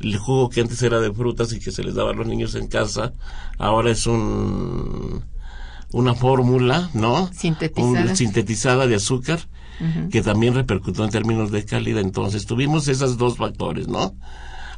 [0.00, 2.54] el jugo que antes era de frutas y que se les daba a los niños
[2.54, 3.12] en casa,
[3.58, 5.24] ahora es un
[5.92, 7.30] una fórmula, ¿no?
[7.32, 7.88] Sintetizada.
[8.10, 9.40] Un- sintetizada de azúcar
[10.10, 12.00] que también repercutió en términos de calidad.
[12.00, 14.12] Entonces tuvimos esos dos factores, ¿no?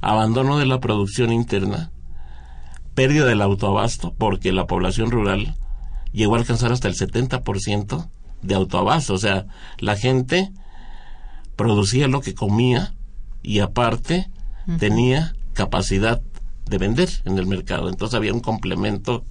[0.02, 1.90] Abandono de la producción interna,
[2.94, 5.56] pérdida del autoabasto, porque la población rural
[6.12, 8.10] llegó a alcanzar hasta el 70%
[8.42, 9.14] de autoabasto.
[9.14, 9.46] O sea,
[9.78, 10.52] la gente
[11.56, 12.94] producía lo que comía
[13.42, 14.30] y aparte
[14.78, 16.20] tenía capacidad
[16.66, 17.88] de vender en el mercado.
[17.88, 19.24] Entonces había un complemento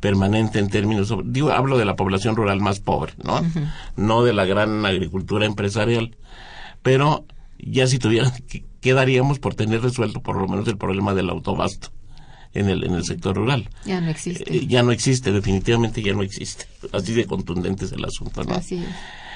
[0.00, 3.40] permanente en términos, sobre- digo, hablo de la población rural más pobre, ¿no?
[3.96, 6.16] No de la gran agricultura empresarial.
[6.82, 7.24] Pero
[7.58, 11.28] ya si tuvieran, ¿qué- ¿qué daríamos por tener resuelto por lo menos el problema del
[11.30, 11.88] autobasto
[12.54, 13.68] en el, en el sector rural?
[13.84, 14.44] Ya no existe.
[14.56, 16.66] Eh, ya no existe, definitivamente ya no existe.
[16.92, 18.54] Así de contundente es el asunto, ¿no?
[18.54, 18.84] Así es.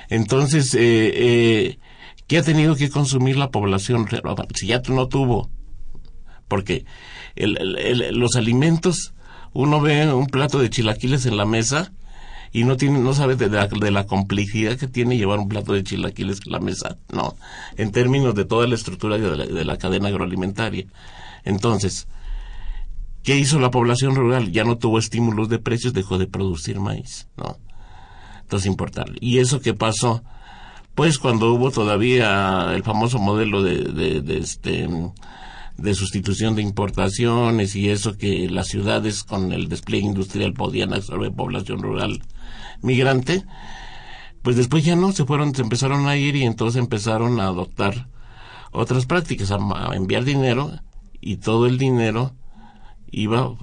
[0.08, 0.80] Entonces, eh,
[1.14, 1.78] eh,
[2.28, 4.06] ¿qué ha tenido que consumir la población?
[4.54, 5.50] Si ya no tuvo,
[6.48, 6.84] porque
[7.34, 9.14] el- el- el- los alimentos,
[9.52, 11.92] uno ve un plato de chilaquiles en la mesa
[12.52, 15.82] y no tiene, no sabe de la, de complejidad que tiene llevar un plato de
[15.82, 17.34] chilaquiles en la mesa, no,
[17.76, 20.86] en términos de toda la estructura de la, de la cadena agroalimentaria.
[21.44, 22.08] Entonces,
[23.22, 24.52] ¿qué hizo la población rural?
[24.52, 27.58] Ya no tuvo estímulos de precios, dejó de producir maíz, ¿no?
[28.42, 29.14] Entonces, importante.
[29.20, 30.22] ¿Y eso qué pasó?
[30.94, 34.86] Pues cuando hubo todavía el famoso modelo de, de, de este
[35.76, 41.32] de sustitución de importaciones y eso que las ciudades con el despliegue industrial podían absorber
[41.32, 42.22] población rural
[42.82, 43.44] migrante,
[44.42, 48.08] pues después ya no, se fueron, se empezaron a ir y entonces empezaron a adoptar
[48.72, 50.72] otras prácticas, a, a enviar dinero
[51.20, 52.32] y todo el dinero
[53.10, 53.54] iba,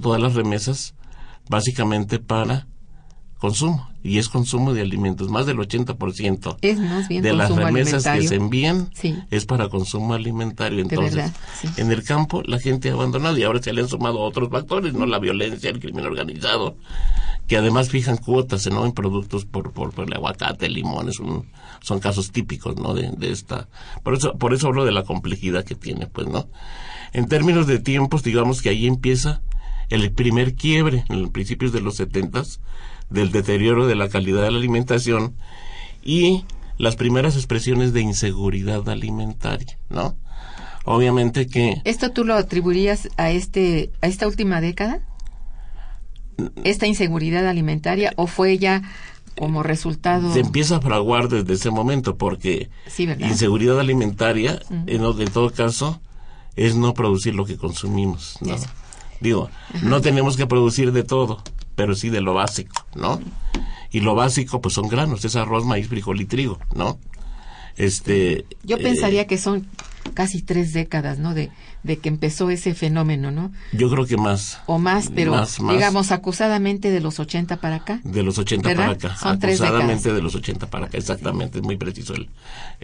[0.00, 0.94] todas las remesas,
[1.48, 2.66] básicamente para
[3.38, 8.04] consumo, y es consumo de alimentos, más del 80% Es más bien de las remesas
[8.04, 9.16] que se envían Sí.
[9.30, 10.80] es para consumo alimentario.
[10.80, 11.68] Entonces, verdad, sí.
[11.76, 14.92] en el campo la gente ha abandonado y ahora se le han sumado otros factores,
[14.94, 15.06] ¿no?
[15.06, 16.76] La violencia, el crimen organizado,
[17.46, 18.84] que además fijan cuotas, ¿no?
[18.84, 21.46] En productos por, por, por el aguacate, el limón, es un-
[21.80, 22.92] son casos típicos, ¿no?
[22.94, 23.68] De, de esta.
[24.02, 26.48] Por eso, por eso hablo de la complejidad que tiene, pues, ¿no?
[27.12, 29.42] En términos de tiempos, digamos que ahí empieza
[29.90, 32.60] el primer quiebre, en los principios de los setentas,
[33.10, 35.34] del deterioro de la calidad de la alimentación
[36.02, 36.44] y
[36.78, 40.16] las primeras expresiones de inseguridad alimentaria, ¿no?
[40.84, 45.00] Obviamente que ¿Esto tú lo atribuirías a este a esta última década?
[46.64, 48.82] ¿Esta inseguridad alimentaria o fue ya
[49.36, 50.32] como resultado?
[50.32, 56.00] se empieza a fraguar desde ese momento porque Sí, inseguridad alimentaria, en, todo caso,
[56.56, 58.54] es no producir lo que consumimos, ¿no?
[58.54, 58.68] Eso.
[59.20, 59.50] Digo,
[59.82, 61.42] no tenemos que producir de todo,
[61.78, 63.20] pero sí de lo básico, ¿no?
[63.92, 66.98] Y lo básico, pues son granos, es arroz, maíz, frijol y trigo, ¿no?
[67.76, 68.46] Este.
[68.64, 69.68] Yo eh, pensaría que son
[70.12, 71.34] casi tres décadas, ¿no?
[71.34, 71.52] De,
[71.84, 73.52] de que empezó ese fenómeno, ¿no?
[73.72, 74.60] yo creo que más.
[74.66, 75.72] O más, pero Más, más.
[75.76, 78.00] digamos acusadamente de los 80 para acá.
[78.02, 78.82] De los 80 ¿Verdad?
[78.82, 79.16] para acá.
[79.16, 82.28] Son acusadamente de los 80 para acá, exactamente, es muy preciso el,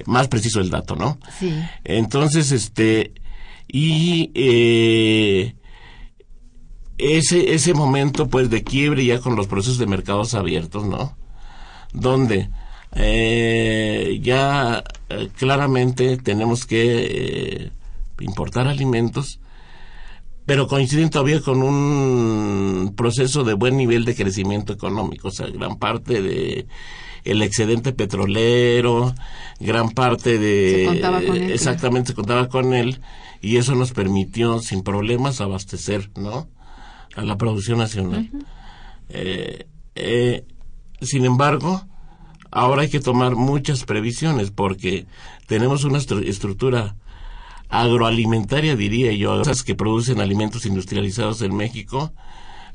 [0.06, 1.18] más preciso el dato, ¿no?
[1.40, 1.52] Sí.
[1.82, 3.12] Entonces, este,
[3.66, 5.56] y eh,
[6.98, 11.16] ese, ese momento pues de quiebre ya con los procesos de mercados abiertos, ¿no?
[11.92, 12.50] Donde
[12.94, 17.70] eh, ya eh, claramente tenemos que eh,
[18.20, 19.40] importar alimentos,
[20.46, 25.78] pero coinciden todavía con un proceso de buen nivel de crecimiento económico, o sea, gran
[25.78, 26.66] parte de
[27.24, 29.14] el excedente petrolero,
[29.58, 33.00] gran parte de Se contaba con él, exactamente se contaba con él
[33.40, 36.48] y eso nos permitió sin problemas abastecer, ¿no?
[37.16, 38.30] A la producción nacional.
[39.08, 40.44] Eh, eh,
[41.00, 41.84] sin embargo,
[42.50, 45.06] ahora hay que tomar muchas previsiones porque
[45.46, 46.96] tenemos una estru- estructura
[47.68, 52.12] agroalimentaria, diría yo, esas que producen alimentos industrializados en México,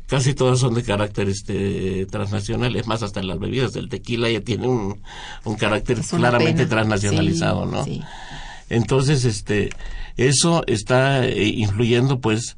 [0.08, 4.42] casi todas son de carácter este transnacional, es más, hasta las bebidas del tequila ya
[4.42, 5.02] tiene un,
[5.46, 6.70] un carácter claramente pena.
[6.70, 7.84] transnacionalizado, Sí, ¿no?
[7.86, 8.02] sí.
[8.70, 9.70] Entonces, este,
[10.18, 12.58] eso está eh, influyendo, pues,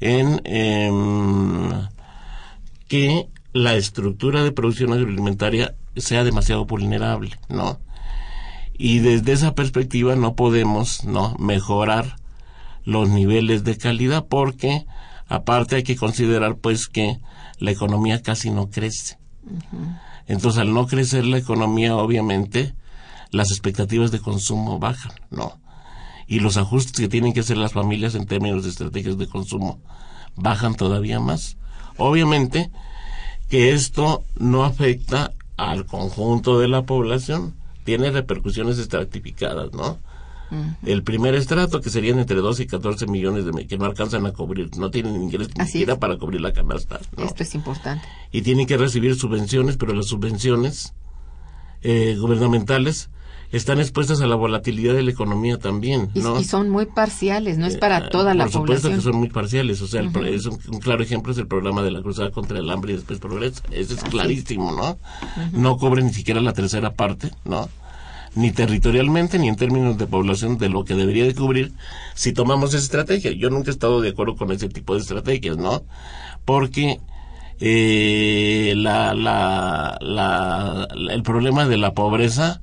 [0.00, 1.88] en em,
[2.86, 7.78] que la estructura de producción agroalimentaria sea demasiado vulnerable, ¿no?
[8.76, 11.34] Y desde esa perspectiva no podemos, ¿no?
[11.38, 12.16] Mejorar
[12.84, 14.86] los niveles de calidad porque,
[15.26, 17.18] aparte, hay que considerar, pues, que
[17.58, 19.18] la economía casi no crece.
[20.26, 22.74] Entonces, al no crecer la economía, obviamente,
[23.30, 25.58] las expectativas de consumo bajan, ¿no?
[26.28, 29.80] Y los ajustes que tienen que hacer las familias en términos de estrategias de consumo
[30.36, 31.56] bajan todavía más.
[31.96, 32.70] Obviamente
[33.48, 37.54] que esto no afecta al conjunto de la población,
[37.84, 39.98] tiene repercusiones estratificadas, ¿no?
[40.82, 44.32] El primer estrato, que serían entre 12 y 14 millones de que no alcanzan a
[44.32, 47.24] cubrir, no tienen ingresos ni siquiera para cubrir la canasta, ¿no?
[47.24, 48.06] Esto es importante.
[48.32, 50.94] y tienen que recibir subvenciones, pero las subvenciones
[51.82, 53.10] eh, gubernamentales
[53.50, 56.38] están expuestas a la volatilidad de la economía también, Y, ¿no?
[56.38, 58.94] y son muy parciales, no es para Eh, toda la Por supuesto población.
[58.94, 61.82] que son muy parciales, o sea, el es un, un claro ejemplo es el programa
[61.82, 64.98] de la cruzada contra el hambre y después progresa, ese es clarísimo, ¿no?
[65.52, 67.68] No cubre ni siquiera la tercera parte, ¿no?
[68.34, 71.72] Ni territorialmente ni en términos de población de lo que debería de cubrir
[72.14, 73.32] si tomamos esa estrategia.
[73.32, 75.82] Yo nunca he estado de acuerdo con ese tipo de estrategias, ¿no?
[76.44, 77.00] Porque
[77.58, 82.60] eh, la, la, la- el problema de la pobreza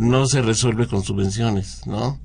[0.00, 2.18] no se resuelve con subvenciones, ¿no?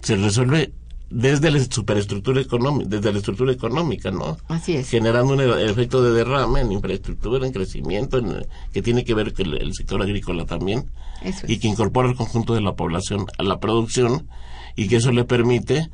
[0.00, 0.72] Se resuelve
[1.10, 4.36] desde la superestructura económica, desde la estructura económica, ¿no?
[4.48, 4.90] Así es.
[4.90, 9.32] Generando un e- efecto de derrame en infraestructura, en crecimiento, en- que tiene que ver
[9.32, 10.90] con el, el sector agrícola también,
[11.22, 14.28] Eso y que incorpora al conjunto de la población a la producción,
[14.76, 15.88] y que eso le permite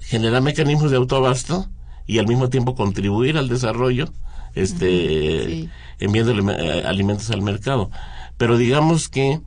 [0.00, 1.66] generar mecanismos de autoabasto
[2.06, 4.08] y al mismo tiempo contribuir al desarrollo,
[4.54, 5.68] este, sí.
[6.00, 7.90] enviándole eh, alimentos al mercado.
[8.36, 9.40] Pero digamos que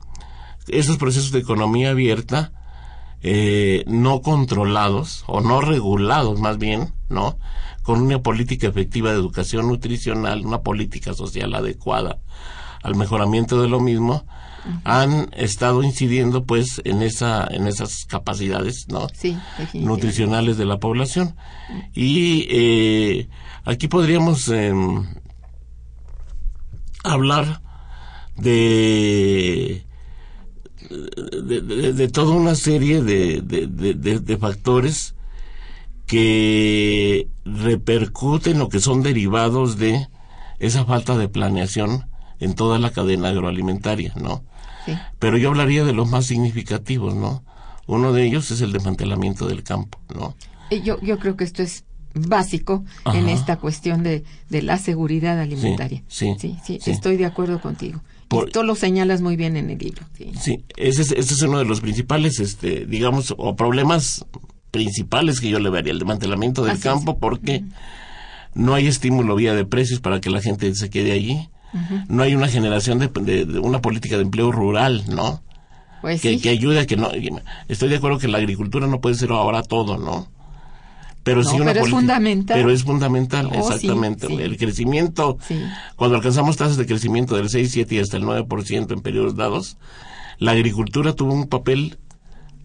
[0.72, 2.52] esos procesos de economía abierta,
[3.22, 7.38] eh, no controlados o no regulados más bien, ¿no?
[7.82, 12.18] Con una política efectiva de educación nutricional, una política social adecuada
[12.82, 14.24] al mejoramiento de lo mismo,
[14.84, 19.06] han estado incidiendo pues en esa en esas capacidades, ¿no?
[19.12, 19.36] Sí,
[19.74, 21.34] nutricionales de la población.
[21.94, 23.28] Y eh,
[23.64, 25.06] aquí podríamos em,
[27.02, 27.62] hablar
[28.36, 29.86] de
[30.90, 35.14] de, de- de toda una serie de, de- factores
[36.06, 40.08] que repercuten o que son derivados de
[40.58, 42.06] esa falta de planeación
[42.40, 44.42] en toda la cadena agroalimentaria, ¿no?
[44.86, 44.98] Sí.
[45.18, 47.44] Pero yo hablaría de los más significativos, ¿no?
[47.86, 50.34] Uno de ellos es el desmantelamiento del campo, ¿no?
[50.70, 51.84] Y Yo, yo creo que esto es
[52.14, 52.84] básico
[53.14, 56.02] en esta cuestión de, de la seguridad alimentaria.
[56.08, 56.90] sí, sí, sí, sí.
[56.90, 58.00] estoy de acuerdo contigo.
[58.30, 60.02] Por- Esto lo señalas muy bien en el libro.
[60.16, 60.30] Sí.
[60.40, 64.24] Sí, ese es, ese es uno de los principales, este, digamos, o problemas
[64.70, 66.84] principales que yo le vería, el desmantelamiento del Así es.
[66.84, 67.64] campo, porque
[68.54, 71.48] no hay estímulo vía de precios para que la gente se quede allí.
[72.08, 75.42] No hay una generación de, de- de una política de empleo rural, ¿no?
[76.00, 76.40] Pues que, sí.
[76.40, 77.10] que ayude a que no.
[77.68, 80.28] Estoy de acuerdo que la agricultura no puede ser ahora todo, ¿no?
[81.22, 82.56] Pero sí No, una pero es fundamental.
[82.58, 84.26] Pero es fundamental, Oh, exactamente.
[84.26, 84.34] sí.
[84.40, 85.60] El crecimiento, Sí.
[85.96, 89.76] cuando alcanzamos tasas de crecimiento del 6, 7 y hasta el 9% en periodos dados,
[90.38, 91.98] la agricultura tuvo un papel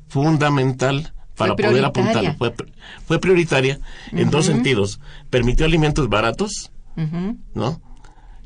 [0.07, 2.37] fundamental para poder apuntar.
[2.37, 2.53] Fue,
[3.05, 3.79] fue prioritaria
[4.11, 4.99] en dos sentidos.
[5.29, 6.71] Permitió alimentos baratos.
[7.53, 7.81] ¿no?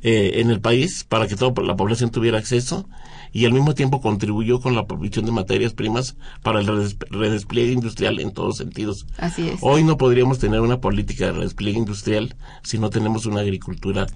[0.02, 2.90] Eh, en el país para que toda la población tuviera acceso
[3.32, 7.72] y al mismo tiempo contribuyó con la provisión de materias primas para el redes- redespliegue
[7.74, 9.06] industrial en todos sentidos.
[9.18, 9.60] Así es.
[9.62, 14.08] Hoy no podríamos tener una política de redespliegue industrial si no tenemos una agricultura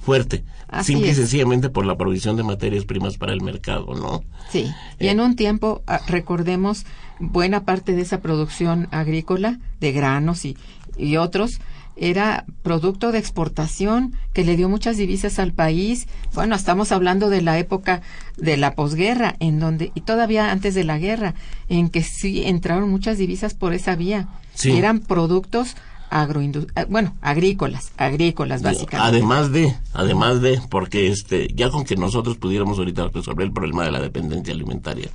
[0.00, 1.18] fuerte, Así simple es.
[1.18, 4.22] y sencillamente por la provisión de materias primas para el mercado, ¿no?
[4.50, 4.66] Sí,
[4.98, 5.10] y Eh.
[5.10, 6.86] en un tiempo, ah, recordemos,
[7.18, 10.56] buena parte de esa producción agrícola, de granos y,
[10.96, 11.60] y otros,
[12.00, 16.08] era producto de exportación que le dio muchas divisas al país.
[16.34, 18.00] Bueno, estamos hablando de la época
[18.38, 21.34] de la posguerra, en donde, y todavía antes de la guerra,
[21.68, 24.28] en que sí entraron muchas divisas por esa vía.
[24.54, 24.72] Sí.
[24.72, 25.76] Eran productos
[26.10, 28.96] agroindu- bueno, agrícolas, agrícolas básicamente.
[29.16, 33.84] Además de, además de, porque este, ya con que nosotros pudiéramos ahorita resolver el problema
[33.84, 35.10] de la dependencia alimentaria,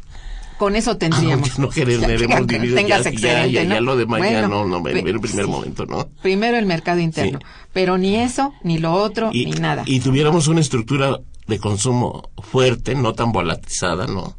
[0.57, 1.49] Con eso tendríamos.
[1.59, 3.81] aunque no queremos Que divisas, tengas ya, ya, excedente, ya, ya ¿no?
[3.81, 5.51] lo demás ya Bueno, no, no, en un primer sí.
[5.51, 6.07] momento, ¿no?
[6.21, 7.45] Primero el mercado interno, Sí.
[7.73, 9.83] pero ni eso, ni lo otro, y, ni nada.
[9.85, 14.35] y tuviéramos una estructura de consumo fuerte, no tan volatilizada, ¿no?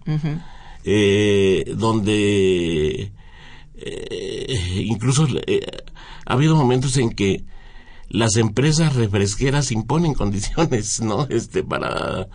[0.85, 3.13] Eh, donde
[3.75, 5.61] eh, incluso eh,
[6.25, 7.45] ha habido momentos en que
[8.09, 11.27] las empresas refresqueras imponen condiciones, ¿no?
[11.29, 12.29] Este, para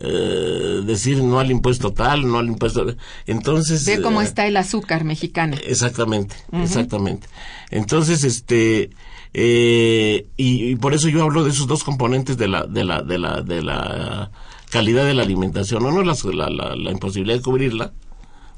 [0.00, 2.86] eh, decir no al impuesto tal, no al impuesto.
[3.26, 3.84] Entonces.
[3.84, 5.58] Ve cómo eh, está el azúcar mexicana.
[5.66, 7.28] Exactamente, exactamente.
[7.70, 8.90] Entonces, este,
[9.34, 13.02] eh, y, y por eso yo hablo de esos dos componentes de la, de la,
[13.02, 14.30] de la, de la
[14.70, 15.84] calidad de la alimentación.
[15.84, 16.14] Uno, la,
[16.50, 17.92] la, la imposibilidad de cubrirla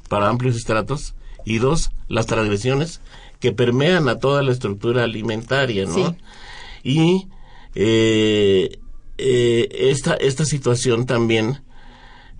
[0.07, 1.13] para amplios estratos
[1.45, 3.01] y dos, las transgresiones
[3.39, 5.93] que permean a toda la estructura alimentaria, ¿no?
[5.93, 6.05] Sí.
[6.83, 7.29] Y
[7.75, 8.77] eh,
[9.17, 11.63] eh, esta, esta situación también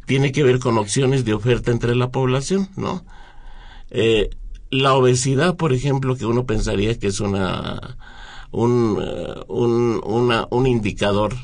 [0.06, 3.06] tiene que ver con opciones de oferta entre la población, ¿no?
[3.92, 4.30] Eh,
[4.70, 7.98] la obesidad, por ejemplo, que uno pensaría que es una
[8.52, 11.36] un, eh, un, una- un indicador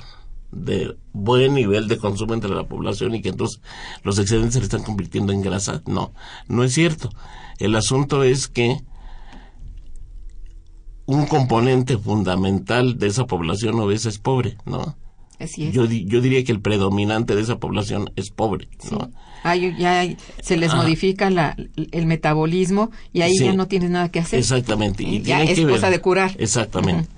[0.52, 3.62] de buen nivel de consumo entre la población y que entonces
[4.04, 5.82] los excedentes se le están convirtiendo en grasa.
[5.86, 6.12] No,
[6.47, 7.10] no es cierto.
[7.60, 8.78] El asunto es que
[11.10, 14.95] un componente fundamental de esa población obesa es pobre, ¿no?
[15.39, 15.74] Así es.
[15.74, 19.10] Yo, yo diría que el predominante de esa población es pobre, ¿no?
[19.43, 20.05] Ay, ya
[20.43, 20.76] se les Ah.
[20.76, 21.55] modifica la,
[21.91, 23.45] el metabolismo y ahí Sí.
[23.45, 24.38] ya no tienes nada que hacer.
[24.38, 25.01] Exactamente.
[25.03, 26.36] Y Ya tiene es que ver, cosa de curar.
[26.38, 27.10] Exactamente.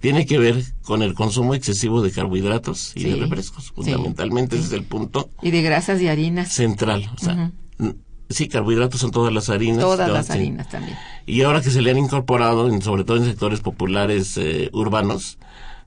[0.00, 3.20] Tiene que ver con el consumo excesivo de carbohidratos y de Sí.
[3.20, 3.64] refrescos.
[3.64, 3.70] Sí.
[3.74, 6.52] Fundamentalmente ese es el punto Y de grasas y harinas.
[6.52, 7.10] central.
[7.16, 7.94] O sea, n-
[8.32, 9.80] sí, carbohidratos son todas las harinas.
[9.80, 10.32] Todas las Sí.
[10.32, 10.96] harinas también.
[11.26, 15.38] Y ahora que se le han incorporado, en- sobre todo en sectores populares eh, urbanos,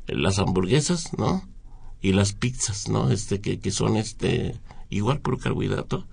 [0.07, 1.43] eh, las hamburguesas, ¿no?
[2.01, 3.09] Y las pizzas, ¿no?
[3.11, 4.55] Este, que, que son este,
[4.89, 6.07] igual puro carbohidrato.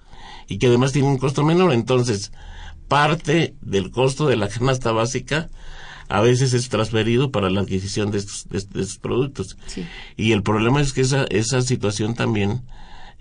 [0.49, 1.73] Y que además tienen un costo menor.
[1.73, 2.33] Entonces,
[2.89, 5.51] parte del costo de la canasta básica
[6.09, 9.57] a veces es transferido para la adquisición de estos, de, de estos productos.
[9.67, 9.87] Sí.
[10.17, 12.63] Y el problema es que esa, esa situación también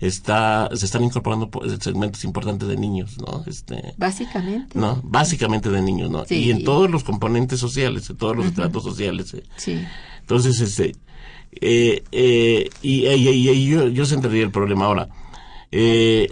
[0.06, 3.44] está, se están incorporando po- segmentos importantes de niños, ¿no?
[3.46, 4.78] Este, Básicamente.
[4.78, 5.00] ¿no?
[5.04, 6.24] Básicamente de niños, ¿no?
[6.24, 6.34] Sí.
[6.36, 9.32] Y en todos los componentes sociales, en todos los estratos sociales.
[9.34, 9.44] eh.
[9.56, 9.80] Sí.
[10.20, 10.96] Entonces, este,
[11.60, 15.08] eh, eh, y, y- y- y yo, yo centraría el problema ahora.
[15.70, 16.30] Eh,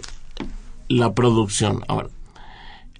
[0.89, 2.09] la producción, ahora.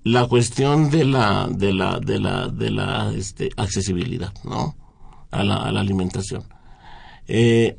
[0.04, 4.76] La cuestión de la, de la, de la, de la, este, accesibilidad, ¿no?
[5.32, 6.44] A la, a la alimentación.
[7.28, 7.78] Eh,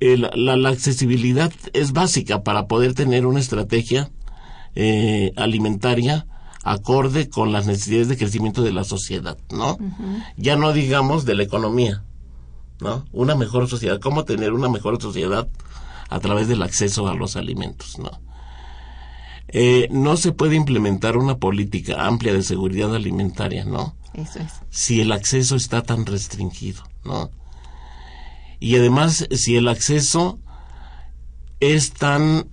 [0.00, 4.10] el- la, la accesibilidad es básica para poder tener una estrategia
[4.74, 6.26] eh, alimentaria
[6.62, 9.78] acorde con las necesidades de crecimiento de la sociedad, ¿no?
[10.36, 12.02] Ya no digamos de la economía,
[12.80, 13.04] ¿no?
[13.12, 15.48] Una mejor sociedad, cómo tener una mejor sociedad
[16.08, 18.10] a través del acceso a los alimentos, ¿no?
[19.48, 23.94] Eh, no se puede implementar una política amplia de seguridad alimentaria, ¿no?
[24.14, 24.52] Eso es.
[24.70, 27.30] si el acceso está tan restringido, ¿no?
[28.60, 30.38] Y además, si el acceso
[31.60, 32.48] es tan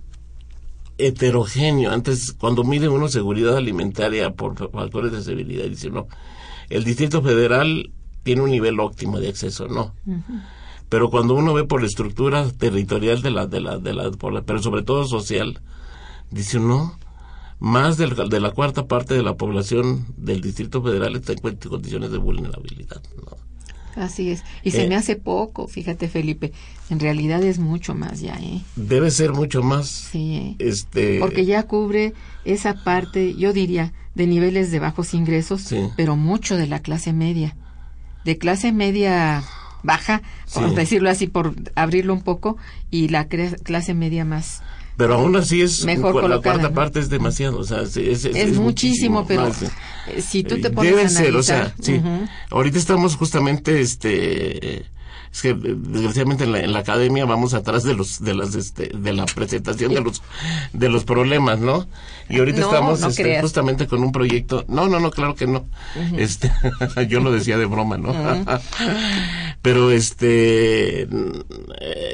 [0.98, 6.06] heterogéneo, antes, cuando mide uno seguridad alimentaria por factores de seguridad, dice, no,
[6.70, 7.90] el Distrito Federal
[8.22, 9.94] tiene un nivel óptimo de acceso, no.
[10.88, 14.32] Pero cuando uno ve por la estructura territorial de la, de la, de la, por
[14.32, 15.60] la- pero sobre todo social,
[16.30, 16.98] dice no,
[17.58, 21.38] más del- de la cuarta parte de la población del Distrito Federal está en
[21.68, 23.02] condiciones de vulnerabilidad.
[23.16, 23.36] ¿no?
[23.96, 24.42] Así es.
[24.62, 24.88] Y se Eh.
[24.88, 26.52] me hace poco, fíjate, Felipe.
[26.90, 28.60] En realidad es mucho más ya, ¿eh?
[28.76, 29.88] Debe ser mucho más.
[29.88, 30.56] Sí, ¿eh?
[30.58, 32.12] Este, Porque ya cubre
[32.44, 35.88] esa parte, yo diría, de niveles de bajos ingresos, Sí.
[35.96, 37.56] pero mucho de la clase media.
[38.24, 39.42] De clase media
[39.82, 40.22] baja,
[40.52, 40.74] por Sí.
[40.74, 42.56] decirlo así, por abrirlo un poco,
[42.90, 44.62] y la clase media más.
[44.96, 46.74] Pero aún así es Mejor la colocada, cuarta ¿no?
[46.74, 49.70] parte es demasiado, o sea, es, es- es- Es, es muchísimo, pero más, eh.
[50.08, 51.94] eh, si tú te pones Debe a ser, o sea, analizar, sí.
[51.94, 54.84] ujú, Ahorita estamos justamente, este,
[55.34, 58.92] es que desgraciadamente en la, en la academia vamos atrás de los, de las, este,
[58.96, 60.22] de la presentación de los,
[60.72, 61.88] de los problemas, ¿no?
[62.28, 65.48] Y ahorita No, estamos, no este, justamente con un proyecto, no, no, no, claro que
[65.48, 65.64] no,
[66.16, 66.52] este,
[67.08, 68.14] yo lo decía de broma, ¿no?
[69.62, 71.08] Pero este, eh,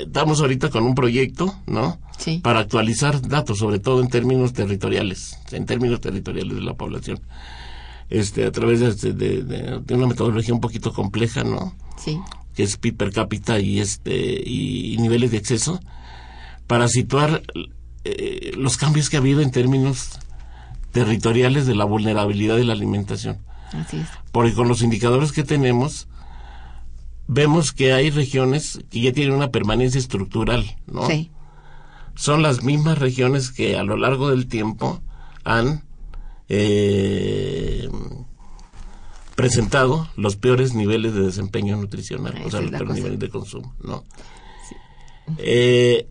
[0.06, 1.98] estamos ahorita con un proyecto, ¿no?
[2.16, 2.38] Sí.
[2.42, 7.20] Para actualizar datos, sobre todo en términos territoriales, en términos territoriales de la población
[8.08, 11.74] este, a través de, de- de- de una metodología un poquito compleja, ¿no?
[11.96, 12.18] Sí.
[12.54, 15.80] Que es PIB per cápita y este y, y niveles de acceso
[16.66, 17.42] para situar
[18.04, 20.10] eh, los cambios que ha habido en términos
[20.92, 23.38] territoriales de la vulnerabilidad de la alimentación
[23.72, 24.08] Así es.
[24.32, 26.08] porque con los indicadores que tenemos
[27.28, 31.30] vemos que hay regiones que ya tienen una permanencia estructural no Sí.
[32.16, 35.00] son las mismas regiones que a lo largo del tiempo
[35.44, 35.84] han
[36.48, 37.88] eh,
[39.40, 42.98] presentado los peores niveles de desempeño nutricional, Esa o sea, los peores cosa.
[42.98, 44.04] niveles de consumo, ¿no?
[45.38, 46.08] Eh,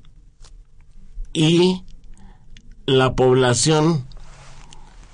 [1.34, 1.84] y
[2.86, 4.06] la población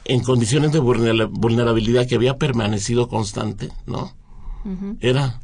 [0.05, 4.13] en condiciones de vulnera- vulnerabilidad que había permanecido constante, ¿no?
[4.99, 5.41] Era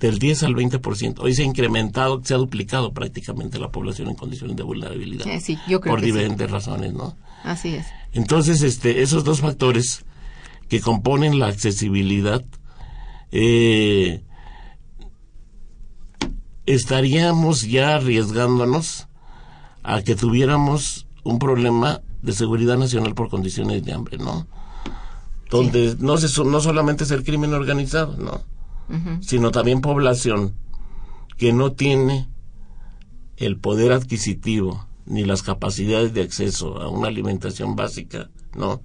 [0.00, 1.20] del 10 al 20%.
[1.22, 5.26] Hoy se ha incrementado, se ha duplicado prácticamente la población en condiciones de vulnerabilidad.
[5.26, 6.12] Eh, sí, yo creo por que sí.
[6.12, 7.16] diferentes razones, ¿no?
[7.44, 7.86] Así es.
[8.12, 10.04] Entonces, este, esos dos factores
[10.70, 12.44] que componen la accesibilidad,
[13.32, 14.22] eh,
[16.64, 19.08] estaríamos ya arriesgándonos
[19.82, 24.46] a que tuviéramos un problema de seguridad nacional por condiciones de hambre, ¿no?
[25.50, 28.48] Donde no, se, no solamente es el crimen organizado, ¿no?
[29.20, 30.54] Sino también población
[31.36, 32.28] que no tiene
[33.36, 38.82] el poder adquisitivo ni las capacidades de acceso a una alimentación básica, ¿no?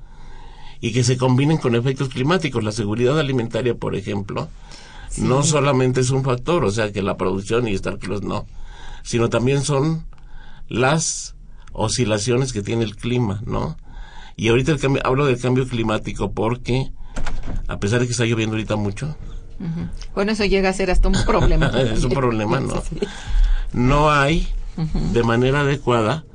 [0.86, 2.64] Y que se combinen con efectos climáticos.
[2.64, 4.50] La seguridad alimentaria, por ejemplo,
[5.18, 8.46] no solamente es un factor, o sea, que la producción y estar kilos no,
[9.02, 10.06] sino también son
[10.68, 11.36] las
[11.72, 13.78] oscilaciones que tiene el clima, ¿no?
[14.36, 16.92] Y ahorita el cambio- hablo del cambio climático porque,
[17.68, 19.18] a pesar de que está lloviendo ahorita mucho,
[20.14, 21.68] Bueno, eso llega a ser hasta un problema.
[21.82, 22.84] es un problema, ¿no?
[23.74, 24.48] No hay
[25.14, 26.26] de manera adecuada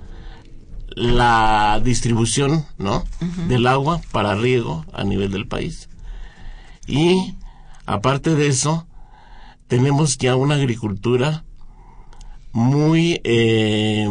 [1.01, 3.05] la distribución, ¿no?
[3.49, 5.89] Del agua para riego a nivel del país.
[6.87, 7.37] Y
[7.87, 8.87] aparte de eso,
[9.67, 11.45] tenemos ya una agricultura
[12.53, 14.07] muy eh,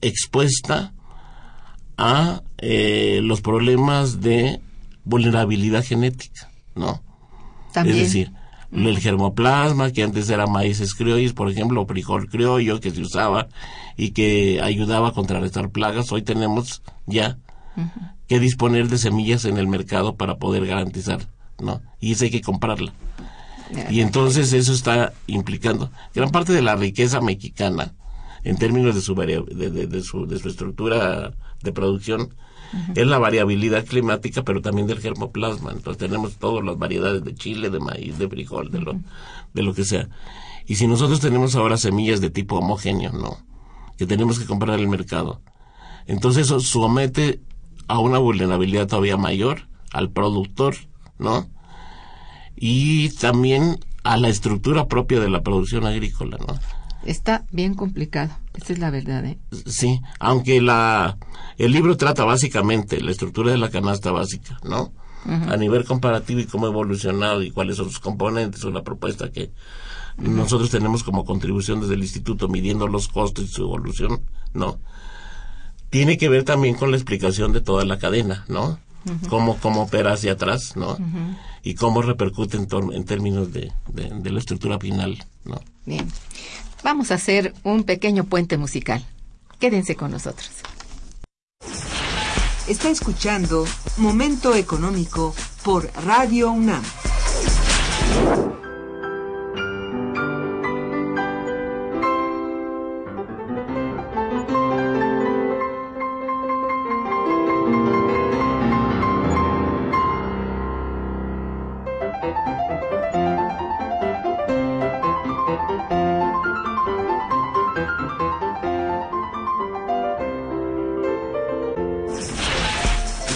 [0.00, 0.92] expuesta
[1.96, 4.60] a eh, los problemas de
[5.04, 7.02] vulnerabilidad genética, ¿no?
[7.72, 7.98] También.
[7.98, 8.32] Es decir,
[8.72, 13.48] el germoplasma, que antes era maíces criollos, por ejemplo, frijol criollo que se usaba
[13.96, 17.38] y que ayudaba a contrarrestar plagas, hoy tenemos ya
[18.26, 21.20] que disponer de semillas en el mercado para poder garantizar,
[21.60, 21.80] ¿no?
[22.00, 22.92] Y eso hay que comprarla.
[23.90, 27.94] Y entonces eso está implicando gran parte de la riqueza mexicana
[28.44, 32.34] en términos de su, de- de su, de su estructura de producción
[32.94, 35.72] es la variabilidad climática, pero también del germoplasma.
[35.72, 39.00] Entonces tenemos todas las variedades de chile, de maíz, de frijol, de lo,
[39.54, 40.08] de lo que sea.
[40.66, 43.38] Y si nosotros tenemos ahora semillas de tipo homogéneo, ¿no?
[43.96, 45.40] Que tenemos que comprar en el mercado.
[46.06, 47.40] Entonces eso somete
[47.88, 50.76] a una vulnerabilidad todavía mayor al productor,
[51.18, 51.48] ¿no?
[52.56, 56.58] Y también a la estructura propia de la producción agrícola, ¿no?
[57.04, 58.36] Está bien complicado.
[58.56, 59.38] Esa es la verdad, ¿eh?
[59.66, 61.18] Sí, aunque la
[61.58, 64.92] el libro trata básicamente la estructura de la canasta básica, ¿no?
[65.26, 69.50] A nivel comparativo y cómo ha evolucionado y cuáles son sus componentes, una propuesta que
[70.18, 74.22] nosotros tenemos como contribución desde el instituto midiendo los costos y su evolución,
[74.54, 74.78] ¿no?
[75.90, 78.78] Tiene que ver también con la explicación de toda la cadena, ¿no?
[79.28, 80.96] Cómo, cómo opera hacia atrás, ¿no?
[81.62, 85.60] Y cómo repercute en, en términos de, de, de la estructura final, ¿no?
[85.84, 86.06] Bien.
[86.82, 89.04] Vamos a hacer un pequeño puente musical.
[89.58, 90.50] Quédense con nosotros.
[92.68, 93.64] Está escuchando
[93.96, 96.82] Momento Económico por Radio UNAM.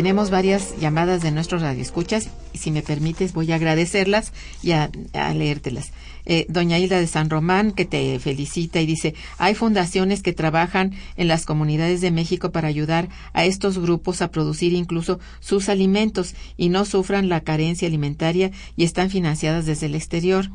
[0.00, 4.32] Tenemos varias llamadas de nuestros radioescuchas y si me permites voy a agradecerlas
[4.62, 4.90] y a,
[5.34, 5.92] leértelas.
[6.24, 10.94] Eh, doña Hilda de San Román, que te felicita y dice, hay fundaciones que trabajan
[11.18, 16.34] en las comunidades de México para ayudar a estos grupos a producir incluso sus alimentos
[16.56, 20.48] y no sufran la carencia alimentaria y están financiadas desde el exterior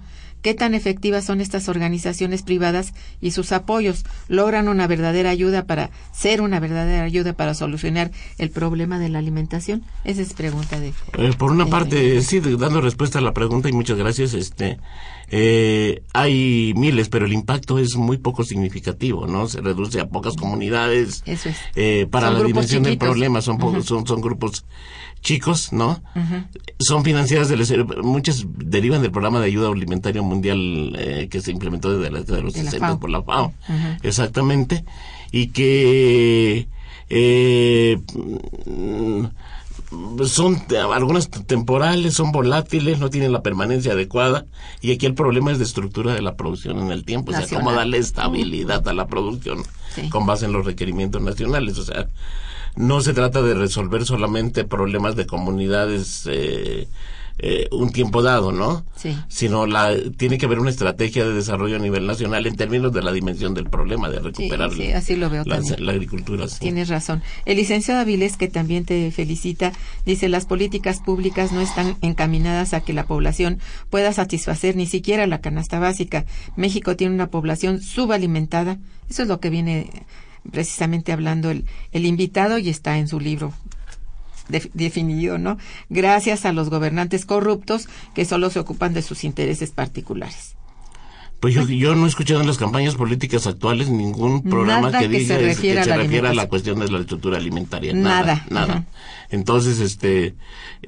[0.46, 4.04] qué tan efectivas son estas organizaciones privadas y sus apoyos.
[4.28, 9.18] ¿Logran una verdadera ayuda para ser una verdadera ayuda para solucionar el problema de la
[9.18, 9.82] alimentación?
[10.04, 10.90] Esa es pregunta de.
[11.18, 14.36] Eh, por una parte, sí, dando respuesta a la pregunta y muchas gracias.
[14.36, 14.78] Este,
[15.32, 19.48] eh, hay miles, pero el impacto es muy poco significativo, ¿no?
[19.48, 21.24] Se reduce a pocas comunidades.
[21.26, 21.58] Eso es.
[21.76, 24.64] Eh, para Son la dimensión del problema son, po- son, son grupos
[25.26, 26.02] chicos, ¿no?
[26.80, 27.66] Son financiadas del
[28.04, 32.38] muchas derivan del programa de ayuda alimentaria mundial eh, que se implementó desde la década
[32.38, 33.00] de los De la 60 FAO.
[33.00, 33.54] por la FAO,
[34.04, 34.86] exactamente,
[35.32, 36.68] y que
[37.10, 37.98] eh,
[38.66, 39.26] mm,
[40.26, 40.62] son
[40.94, 44.46] algunas temporales, son volátiles, no tienen la permanencia adecuada
[44.82, 47.42] y aquí el problema es de estructura de la producción en el tiempo, o sea,
[47.42, 47.64] Nacional.
[47.66, 49.64] cómo darle estabilidad a la producción
[49.96, 50.10] Sí.
[50.10, 52.08] con base en los requerimientos nacionales, o sea,
[52.76, 56.88] no se trata de resolver solamente problemas de comunidades eh,
[57.38, 58.86] eh, un tiempo dado, ¿no?
[58.96, 59.14] Sí.
[59.28, 63.02] Sino la tiene que haber una estrategia de desarrollo a nivel nacional en términos de
[63.02, 65.86] la dimensión del problema, de recuperar sí, así lo veo la, también.
[65.86, 66.48] la agricultura.
[66.48, 66.60] sí.
[66.60, 67.22] Tienes razón.
[67.46, 69.74] El licenciado Avilés, que también te felicita,
[70.06, 73.60] dice las políticas públicas no están encaminadas a que la población
[73.90, 76.26] pueda satisfacer ni siquiera la canasta básica.
[76.56, 78.78] México tiene una población subalimentada.
[79.10, 79.90] Eso es lo que viene
[80.52, 83.54] precisamente hablando el, el invitado y está en su libro
[84.50, 85.58] def- definido, ¿no?
[85.90, 90.56] Gracias a los gobernantes corruptos que solo se ocupan de sus intereses particulares.
[91.46, 95.10] Pues yo, yo no he escuchado en las campañas políticas actuales ningún programa Nada que
[95.10, 97.38] que diga se es- que a se la refiera a la cuestión de la estructura
[97.38, 97.94] alimentaria.
[97.94, 98.86] Nada, Nada.
[99.30, 100.34] Entonces, este,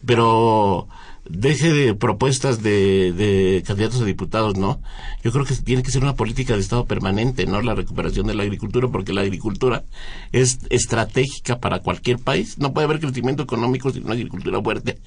[0.03, 0.87] pero
[1.29, 4.81] deje de propuestas de, de candidatos a diputados, ¿no?
[5.23, 7.61] Yo creo que tiene que ser una política de Estado permanente, ¿no?
[7.61, 9.83] La recuperación de la agricultura, porque la agricultura
[10.31, 12.57] es estratégica para cualquier país.
[12.57, 14.97] No puede haber crecimiento económico sin una agricultura fuerte.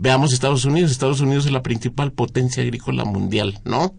[0.00, 0.92] Veamos Estados Unidos.
[0.92, 3.96] Estados Unidos es la principal potencia agrícola mundial, ¿no?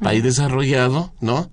[0.00, 1.50] País desarrollado, ¿no?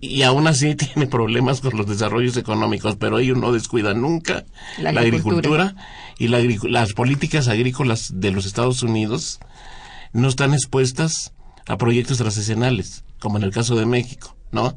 [0.00, 4.44] Y aún así tiene problemas con los desarrollos económicos, pero ellos no descuidan nunca
[4.78, 5.64] La la, agricultura.
[5.64, 5.74] agricultura,
[6.18, 9.40] y la las políticas agrícolas de los Estados Unidos
[10.12, 11.32] no están expuestas
[11.66, 14.76] a proyectos transicionales, como en el caso de México, ¿no?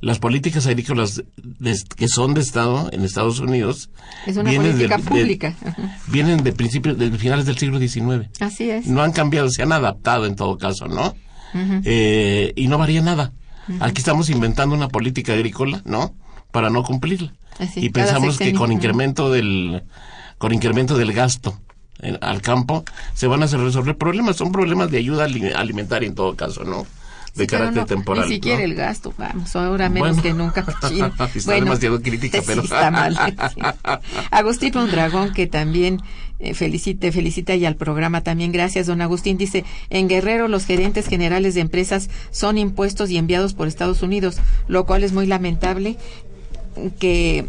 [0.00, 3.90] Las políticas agrícolas de- que son de Estado en Estados Unidos
[4.26, 5.56] Es una vienen política de- pública.
[6.08, 8.28] Vienen de principios, de finales del siglo XIX.
[8.40, 8.86] Así es.
[8.86, 11.14] No han cambiado, se han adaptado en todo caso, ¿no?
[11.84, 13.32] Eh, y no varía nada.
[13.80, 16.14] Aquí estamos inventando una política agrícola, ¿no?
[16.50, 17.32] Para no cumplirla.
[17.58, 19.82] Así, y pensamos que con incremento del
[20.38, 21.60] con incremento del gasto
[22.00, 22.84] en- al campo
[23.14, 24.36] se van a resolver problemas.
[24.36, 26.86] Son problemas de ayuda ali- alimentaria en todo caso, ¿no?
[27.34, 28.28] De Sí, carácter no, temporal.
[28.28, 28.64] Ni siquiera ¿no?
[28.64, 30.22] el gasto, vamos, ahora menos Bueno.
[30.22, 30.60] que nunca.
[31.34, 33.16] Está demasiado crítica, sí, pero- está mal.
[33.54, 33.60] sí.
[34.30, 36.00] Agustín Mondragón, que también
[36.40, 38.52] eh, felicite, felicita y al programa también.
[38.52, 39.38] Gracias, don Agustín.
[39.38, 44.36] Dice, en Guerrero los gerentes generales de empresas son impuestos y enviados por Estados Unidos,
[44.68, 45.96] lo cual es muy lamentable
[46.98, 47.46] que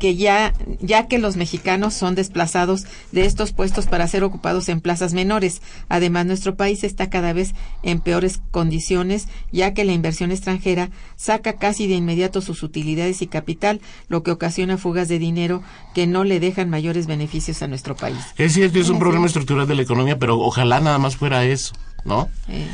[0.00, 4.80] que ya, ya que los mexicanos son desplazados de estos puestos para ser ocupados en
[4.80, 5.62] plazas menores.
[5.88, 11.52] Además, nuestro país está cada vez en peores condiciones, ya que la inversión extranjera saca
[11.52, 15.62] casi de inmediato sus utilidades y capital, lo que ocasiona fugas de dinero
[15.94, 18.18] que no le dejan mayores beneficios a nuestro país.
[18.36, 19.00] Es cierto, es un Sí.
[19.00, 21.74] problema estructural de la economía, pero ojalá nada más fuera eso,
[22.04, 22.28] ¿no?
[22.48, 22.66] Eh,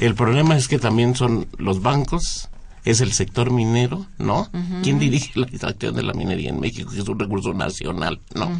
[0.00, 2.48] El problema es que también son los bancos,
[2.84, 4.48] es el sector minero, ¿no?
[4.82, 8.50] ¿Quién dirige la extracción de la minería en México, que es un recurso nacional, ¿no?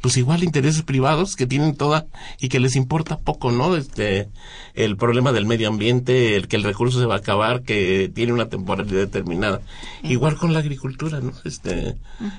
[0.00, 2.06] Pues igual intereses privados que tienen toda
[2.40, 3.76] y que les importa poco, ¿no?
[3.76, 4.28] Este,
[4.74, 8.32] el problema del medio ambiente, el que el recurso se va a acabar, que tiene
[8.32, 9.60] una temporalidad determinada.
[10.04, 11.32] Igual con la agricultura, ¿no?
[11.44, 11.96] Este,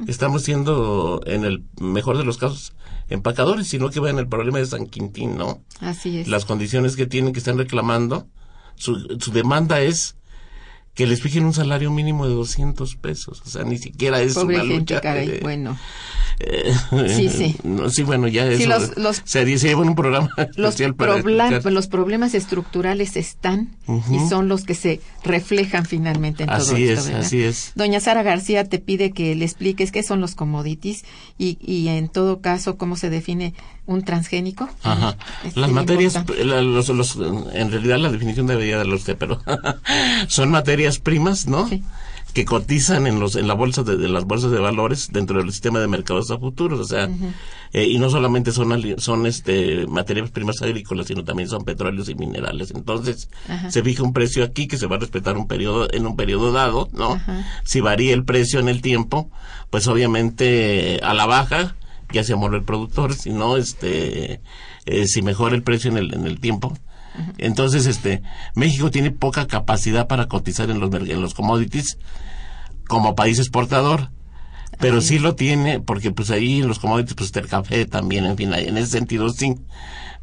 [0.08, 2.74] estamos siendo, en el mejor de los casos,
[3.10, 5.62] empacadores, sino que vean el problema de San Quintín, ¿no?
[5.82, 6.28] así es.
[6.28, 8.28] las condiciones que tienen que están reclamando,
[8.76, 10.16] su, su demanda es
[11.00, 13.42] que les fijen un salario mínimo de 200 pesos.
[13.46, 15.00] O sea, ni siquiera es Pobre una gente, lucha.
[15.00, 15.30] caray.
[15.30, 15.78] eh, bueno,
[16.42, 16.74] eh,
[17.16, 17.56] Sí, sí.
[17.64, 20.96] no, sí, bueno, ya Sí, eso los- los- se, lleva en un programa Los, especial
[20.96, 21.72] para probla- explicar.
[21.72, 23.70] los problemas estructurales están
[24.12, 27.00] y son los que se reflejan finalmente en todo Así esto.
[27.00, 27.22] es, ¿verdad?
[27.22, 27.72] así es.
[27.76, 31.06] Doña Sara García te pide que le expliques qué son los commodities
[31.38, 33.54] y, y en todo caso cómo se define
[33.86, 34.70] un transgénico.
[34.84, 35.18] Ajá.
[35.44, 36.14] Es Las muy materias,
[36.46, 36.90] la- los,
[37.54, 39.42] en realidad la definición debería darlo usted, pero
[40.28, 41.68] son materias primas, ¿no?
[41.68, 41.84] Sí.
[42.34, 45.52] Que cotizan en los en la bolsa de, de las bolsas de valores dentro del
[45.52, 47.08] sistema de mercados a futuros, o sea,
[47.74, 52.16] eh, y no solamente son son este materias primas agrícolas, sino también son petróleos y
[52.16, 52.72] minerales.
[52.72, 53.30] Entonces,
[53.70, 56.52] se fija un precio aquí que se va a respetar un periodo en un periodo
[56.52, 57.20] dado, ¿no?
[57.64, 59.30] Si varía el precio en el tiempo,
[59.70, 61.76] pues obviamente eh, a la baja
[62.12, 64.42] ya se amorra el productor, si no, este,
[64.86, 66.78] eh, si mejora el precio en el, en el tiempo.
[67.38, 68.22] Entonces, este,
[68.56, 71.98] México tiene poca capacidad para cotizar en los, en los commodities
[72.88, 74.12] como país exportador.
[74.80, 78.26] Pero sí lo tiene, porque pues ahí en los commodities, pues está el café también,
[78.26, 79.56] en fin, en ese sentido sí.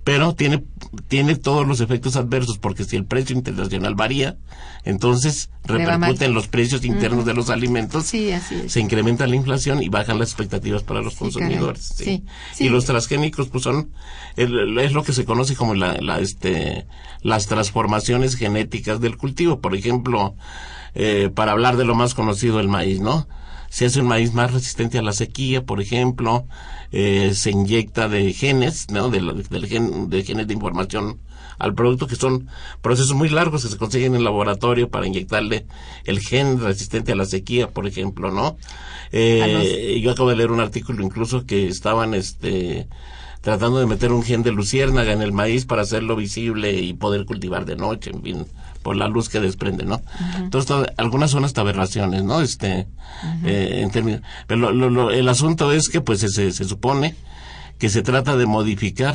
[0.06, 0.62] Pero tiene,
[1.08, 4.36] tiene todos los efectos adversos, porque si el precio internacional varía,
[4.84, 6.00] entonces Le va mal.
[6.00, 8.70] repercute en los precios internos de los alimentos Sí, así es.
[8.72, 11.92] se incrementa la inflación y bajan las expectativas para los Sí, consumidores.
[11.96, 12.22] sí.
[12.60, 13.90] Y los transgénicos, pues son,
[14.36, 14.48] es
[14.92, 16.86] lo que se conoce como la, la, este,
[17.22, 19.60] las transformaciones genéticas del cultivo.
[19.60, 20.36] Por ejemplo,
[20.96, 23.28] eh, para hablar de lo más conocido, el maíz, ¿no?
[23.70, 26.46] Se hace un maíz más resistente a la sequía, por ejemplo,
[26.92, 29.10] eh, se inyecta de genes, ¿no?
[29.10, 29.20] De,
[29.50, 31.20] del gen- de genes de información
[31.58, 32.48] al producto, que son
[32.82, 35.66] procesos muy largos que se consiguen en el laboratorio para inyectarle
[36.04, 38.56] el gen resistente a la sequía, por ejemplo, ¿no?
[39.12, 42.88] Eh, yo acabo de leer un artículo incluso que estaban, este,
[43.46, 47.24] tratando de meter un gen de luciérnaga en el maíz para hacerlo visible y poder
[47.26, 48.46] cultivar de noche, en fin,
[48.82, 50.02] por la luz que desprende, ¿no?
[50.38, 52.40] Entonces, algunas son hasta aberraciones, ¿no?
[52.40, 52.88] Este,
[53.44, 57.14] eh, en términos, pero lo- lo- lo- el asunto es que, pues, se, se- supone
[57.78, 59.14] que se trata de modificar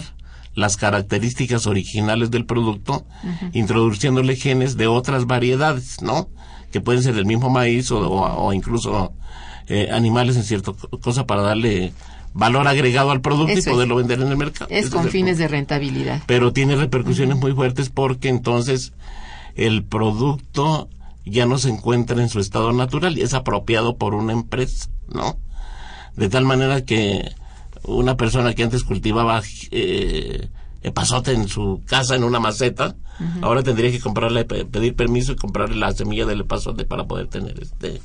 [0.55, 3.05] las características originales del producto,
[3.51, 6.29] introduciéndole genes de otras variedades, ¿no?
[6.71, 9.11] Que pueden ser del mismo maíz o, o- o incluso
[9.67, 11.91] eh, animales en cierta co- cosa para darle
[12.34, 13.75] valor agregado al producto Eso y es.
[13.75, 14.67] poderlo vender en el mercado.
[14.69, 16.21] Es con fines de rentabilidad.
[16.27, 18.93] Pero tiene repercusiones muy fuertes porque entonces
[19.55, 20.88] el producto
[21.25, 25.38] ya no se encuentra en su estado natural y es apropiado por una empresa, ¿no?
[26.15, 27.32] De tal manera que
[27.84, 30.49] una persona que antes cultivaba eh,
[30.84, 32.95] epazote en su casa en una maceta,
[33.41, 37.27] ahora tendría que comprarle, pe- pedir permiso y comprarle la semilla del epazote para poder
[37.27, 38.01] tener este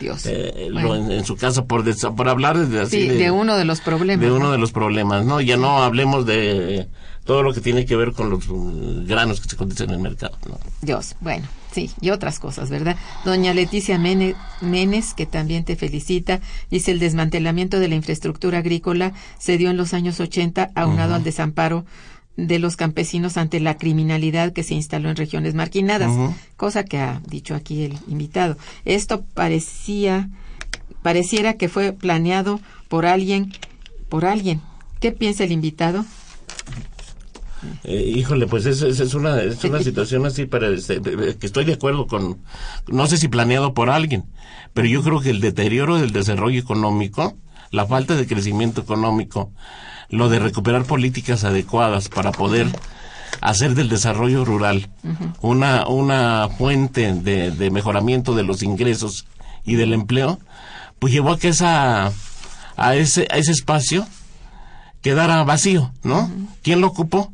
[0.00, 0.26] Dios.
[0.26, 0.88] eh, Bueno.
[0.88, 1.84] lo en, en su casa por
[2.16, 4.24] por hablar de, así Sí, de uno de los problemas.
[4.24, 4.52] de uno ¿no?
[4.52, 5.40] de los problemas, ¿no?
[5.40, 6.88] Ya no hablemos de
[7.24, 10.00] todo lo que tiene que ver con los uh, granos que se cotizan en el
[10.00, 10.58] mercado, ¿no?
[10.80, 12.96] Dios, bueno, sí, y otras cosas, ¿verdad?
[13.24, 16.40] Doña Leticia Mene- Menes, que también te felicita,
[16.70, 21.22] dice el desmantelamiento de la infraestructura agrícola se dio en los años 80 aunado al
[21.22, 21.84] desamparo
[22.36, 26.12] de los campesinos ante la criminalidad que se instaló en regiones marginadas,
[26.56, 28.56] cosa que ha dicho aquí el invitado.
[28.84, 30.30] Esto parecía
[31.02, 33.52] pareciera que fue planeado por alguien
[34.10, 34.60] por alguien.
[35.00, 36.04] ¿Qué piensa el invitado?
[37.84, 41.64] Eh, híjole, pues es, es, es una, es una situación así para este, que estoy
[41.64, 42.38] de acuerdo con,
[42.88, 44.24] no sé si planeado por alguien,
[44.74, 47.36] pero yo creo que el deterioro del desarrollo económico,
[47.70, 49.52] la falta de crecimiento económico,
[50.08, 52.66] lo de recuperar políticas adecuadas para poder
[53.40, 54.90] hacer del desarrollo rural
[55.40, 59.26] una, una fuente de, de mejoramiento de los ingresos
[59.64, 60.38] y del empleo,
[60.98, 62.12] pues llevó a que esa,
[62.76, 64.06] a ese, a ese espacio
[65.00, 66.30] quedara vacío, ¿no?
[66.62, 67.32] ¿Quién lo ocupó?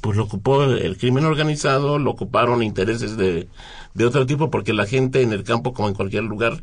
[0.00, 3.48] Pues lo ocupó el crimen organizado, lo ocuparon intereses de,
[3.94, 6.62] de otro tipo, porque la gente en el campo, como en cualquier lugar,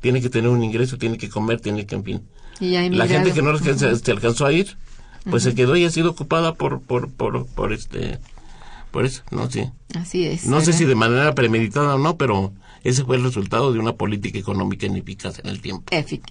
[0.00, 2.22] tiene que tener un ingreso, tiene que comer, tiene que, en fin.
[2.60, 4.76] Y La gente que no alcanza- se alcanzó a ir,
[5.28, 8.18] pues se quedó y ha sido ocupada por, por, por, por este,
[8.90, 9.72] por eso, no sé.
[9.94, 10.46] Así es.
[10.46, 12.52] No sé si de manera premeditada o no, pero
[12.84, 15.84] ese fue el resultado de una política económica ineficaz en el tiempo.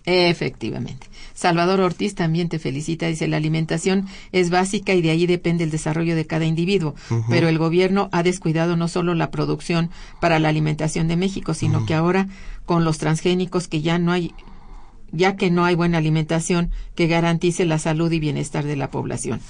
[0.06, 1.08] Efectivamente.
[1.34, 3.08] Salvador Ortiz también te felicita.
[3.08, 6.96] Dice, la alimentación es básica y de ahí depende el desarrollo de cada individuo.
[7.30, 9.90] Pero el gobierno ha descuidado no solo la producción
[10.20, 12.28] para la alimentación de México, sino que ahora
[12.66, 14.34] con los transgénicos que ya no hay
[15.12, 19.42] ya que no hay buena alimentación que garantice la salud y bienestar de la población.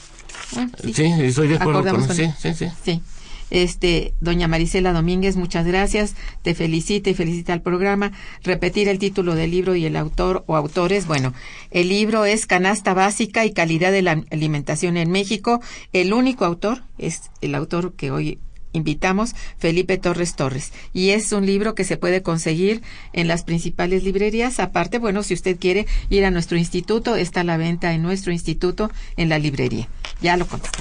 [0.93, 2.68] Sí, estoy de acuerdo con con- sí, sí, sí.
[2.84, 3.02] Sí.
[3.50, 6.16] Este, doña Marisela Domínguez, muchas gracias.
[6.41, 8.12] Te felicita y felicita al programa.
[8.43, 11.08] Repetir el título del libro y el autor o autores.
[11.08, 11.34] Bueno,
[11.72, 15.62] el libro es Canasta Básica y Calidad de la Alimentación en México.
[15.93, 18.39] El único autor es el autor que hoy
[18.74, 20.72] invitamos Felipe Torres Torres.
[20.93, 22.82] Y es un libro que se puede conseguir
[23.14, 24.60] en las principales librerías.
[24.60, 28.91] Aparte, bueno, si usted quiere ir a nuestro instituto, está la venta en nuestro instituto
[29.18, 29.88] en la librería.
[30.22, 30.80] Ya lo contamos.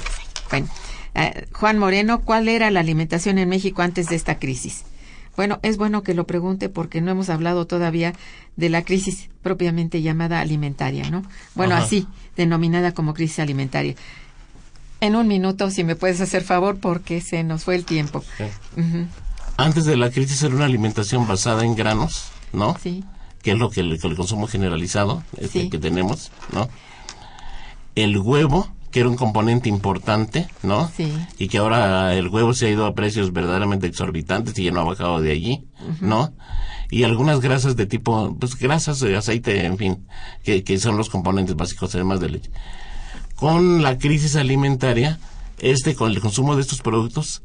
[0.49, 0.67] Bueno,
[1.15, 4.83] eh, Juan Moreno, ¿cuál era la alimentación en México antes de esta crisis?
[5.35, 8.13] Bueno, es bueno que lo pregunte porque no hemos hablado todavía
[8.57, 11.23] de la crisis propiamente llamada alimentaria, ¿no?
[11.55, 13.95] Bueno, así, denominada como crisis alimentaria.
[14.99, 18.21] En un minuto, si me puedes hacer favor, porque se nos fue el tiempo.
[19.55, 22.77] Antes de la crisis era una alimentación basada en granos, ¿no?
[22.81, 23.05] Sí.
[23.41, 26.67] Que es lo que el, el consumo generalizado este, que tenemos, ¿no?
[27.95, 30.89] El huevo, que era un componente importante, ¿no?
[30.95, 31.11] Sí.
[31.37, 34.81] Y que ahora el huevo se ha ido a precios verdaderamente exorbitantes y ya no
[34.81, 35.67] ha bajado de allí,
[36.01, 36.33] ¿no?
[36.89, 40.07] Y algunas grasas de tipo, pues grasas de aceite, en fin,
[40.43, 42.51] que, que son los componentes básicos además de leche.
[43.35, 45.19] Con la crisis alimentaria,
[45.59, 47.43] este, con el consumo de estos productos,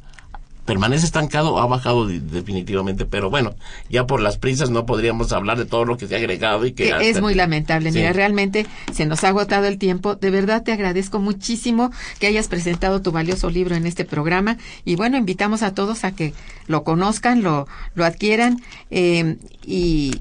[0.64, 3.54] permanece estancado, ha bajado de- definitivamente, pero bueno,
[3.90, 6.72] ya por las prisas no podríamos hablar de todo lo que se ha agregado y
[6.72, 6.92] que...
[6.92, 7.92] hasta- es muy lamentable.
[7.92, 7.98] Sí.
[7.98, 10.14] Mira, realmente se nos ha agotado el tiempo.
[10.14, 14.56] De verdad te agradezco muchísimo que hayas presentado tu valioso libro en este programa.
[14.84, 16.32] Y bueno, invitamos a todos a que
[16.66, 18.62] lo conozcan, lo, lo adquieran.
[18.90, 19.36] eh,
[19.66, 20.20] y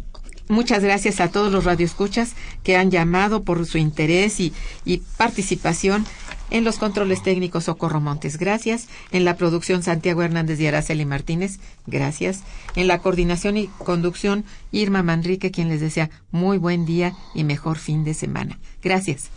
[0.49, 2.33] muchas gracias a todos los radioescuchas
[2.63, 4.51] que han llamado por su interés y,
[4.85, 6.05] y participación.
[6.54, 8.88] En los controles técnicos Socorro Montes, gracias.
[9.12, 12.41] En la producción Santiago Hernández y Araceli Martínez, gracias.
[12.76, 17.80] En la coordinación y conducción Irma Manrique, quien les desea muy buen día y mejor
[17.80, 18.60] fin de semana.
[18.84, 19.30] Gracias.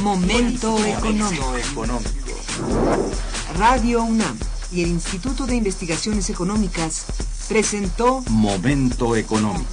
[0.00, 1.84] Momento económico.
[3.58, 4.38] Radio UNAM
[4.70, 7.06] y el Instituto de Investigaciones Económicas
[7.48, 9.66] presentó Momento económico.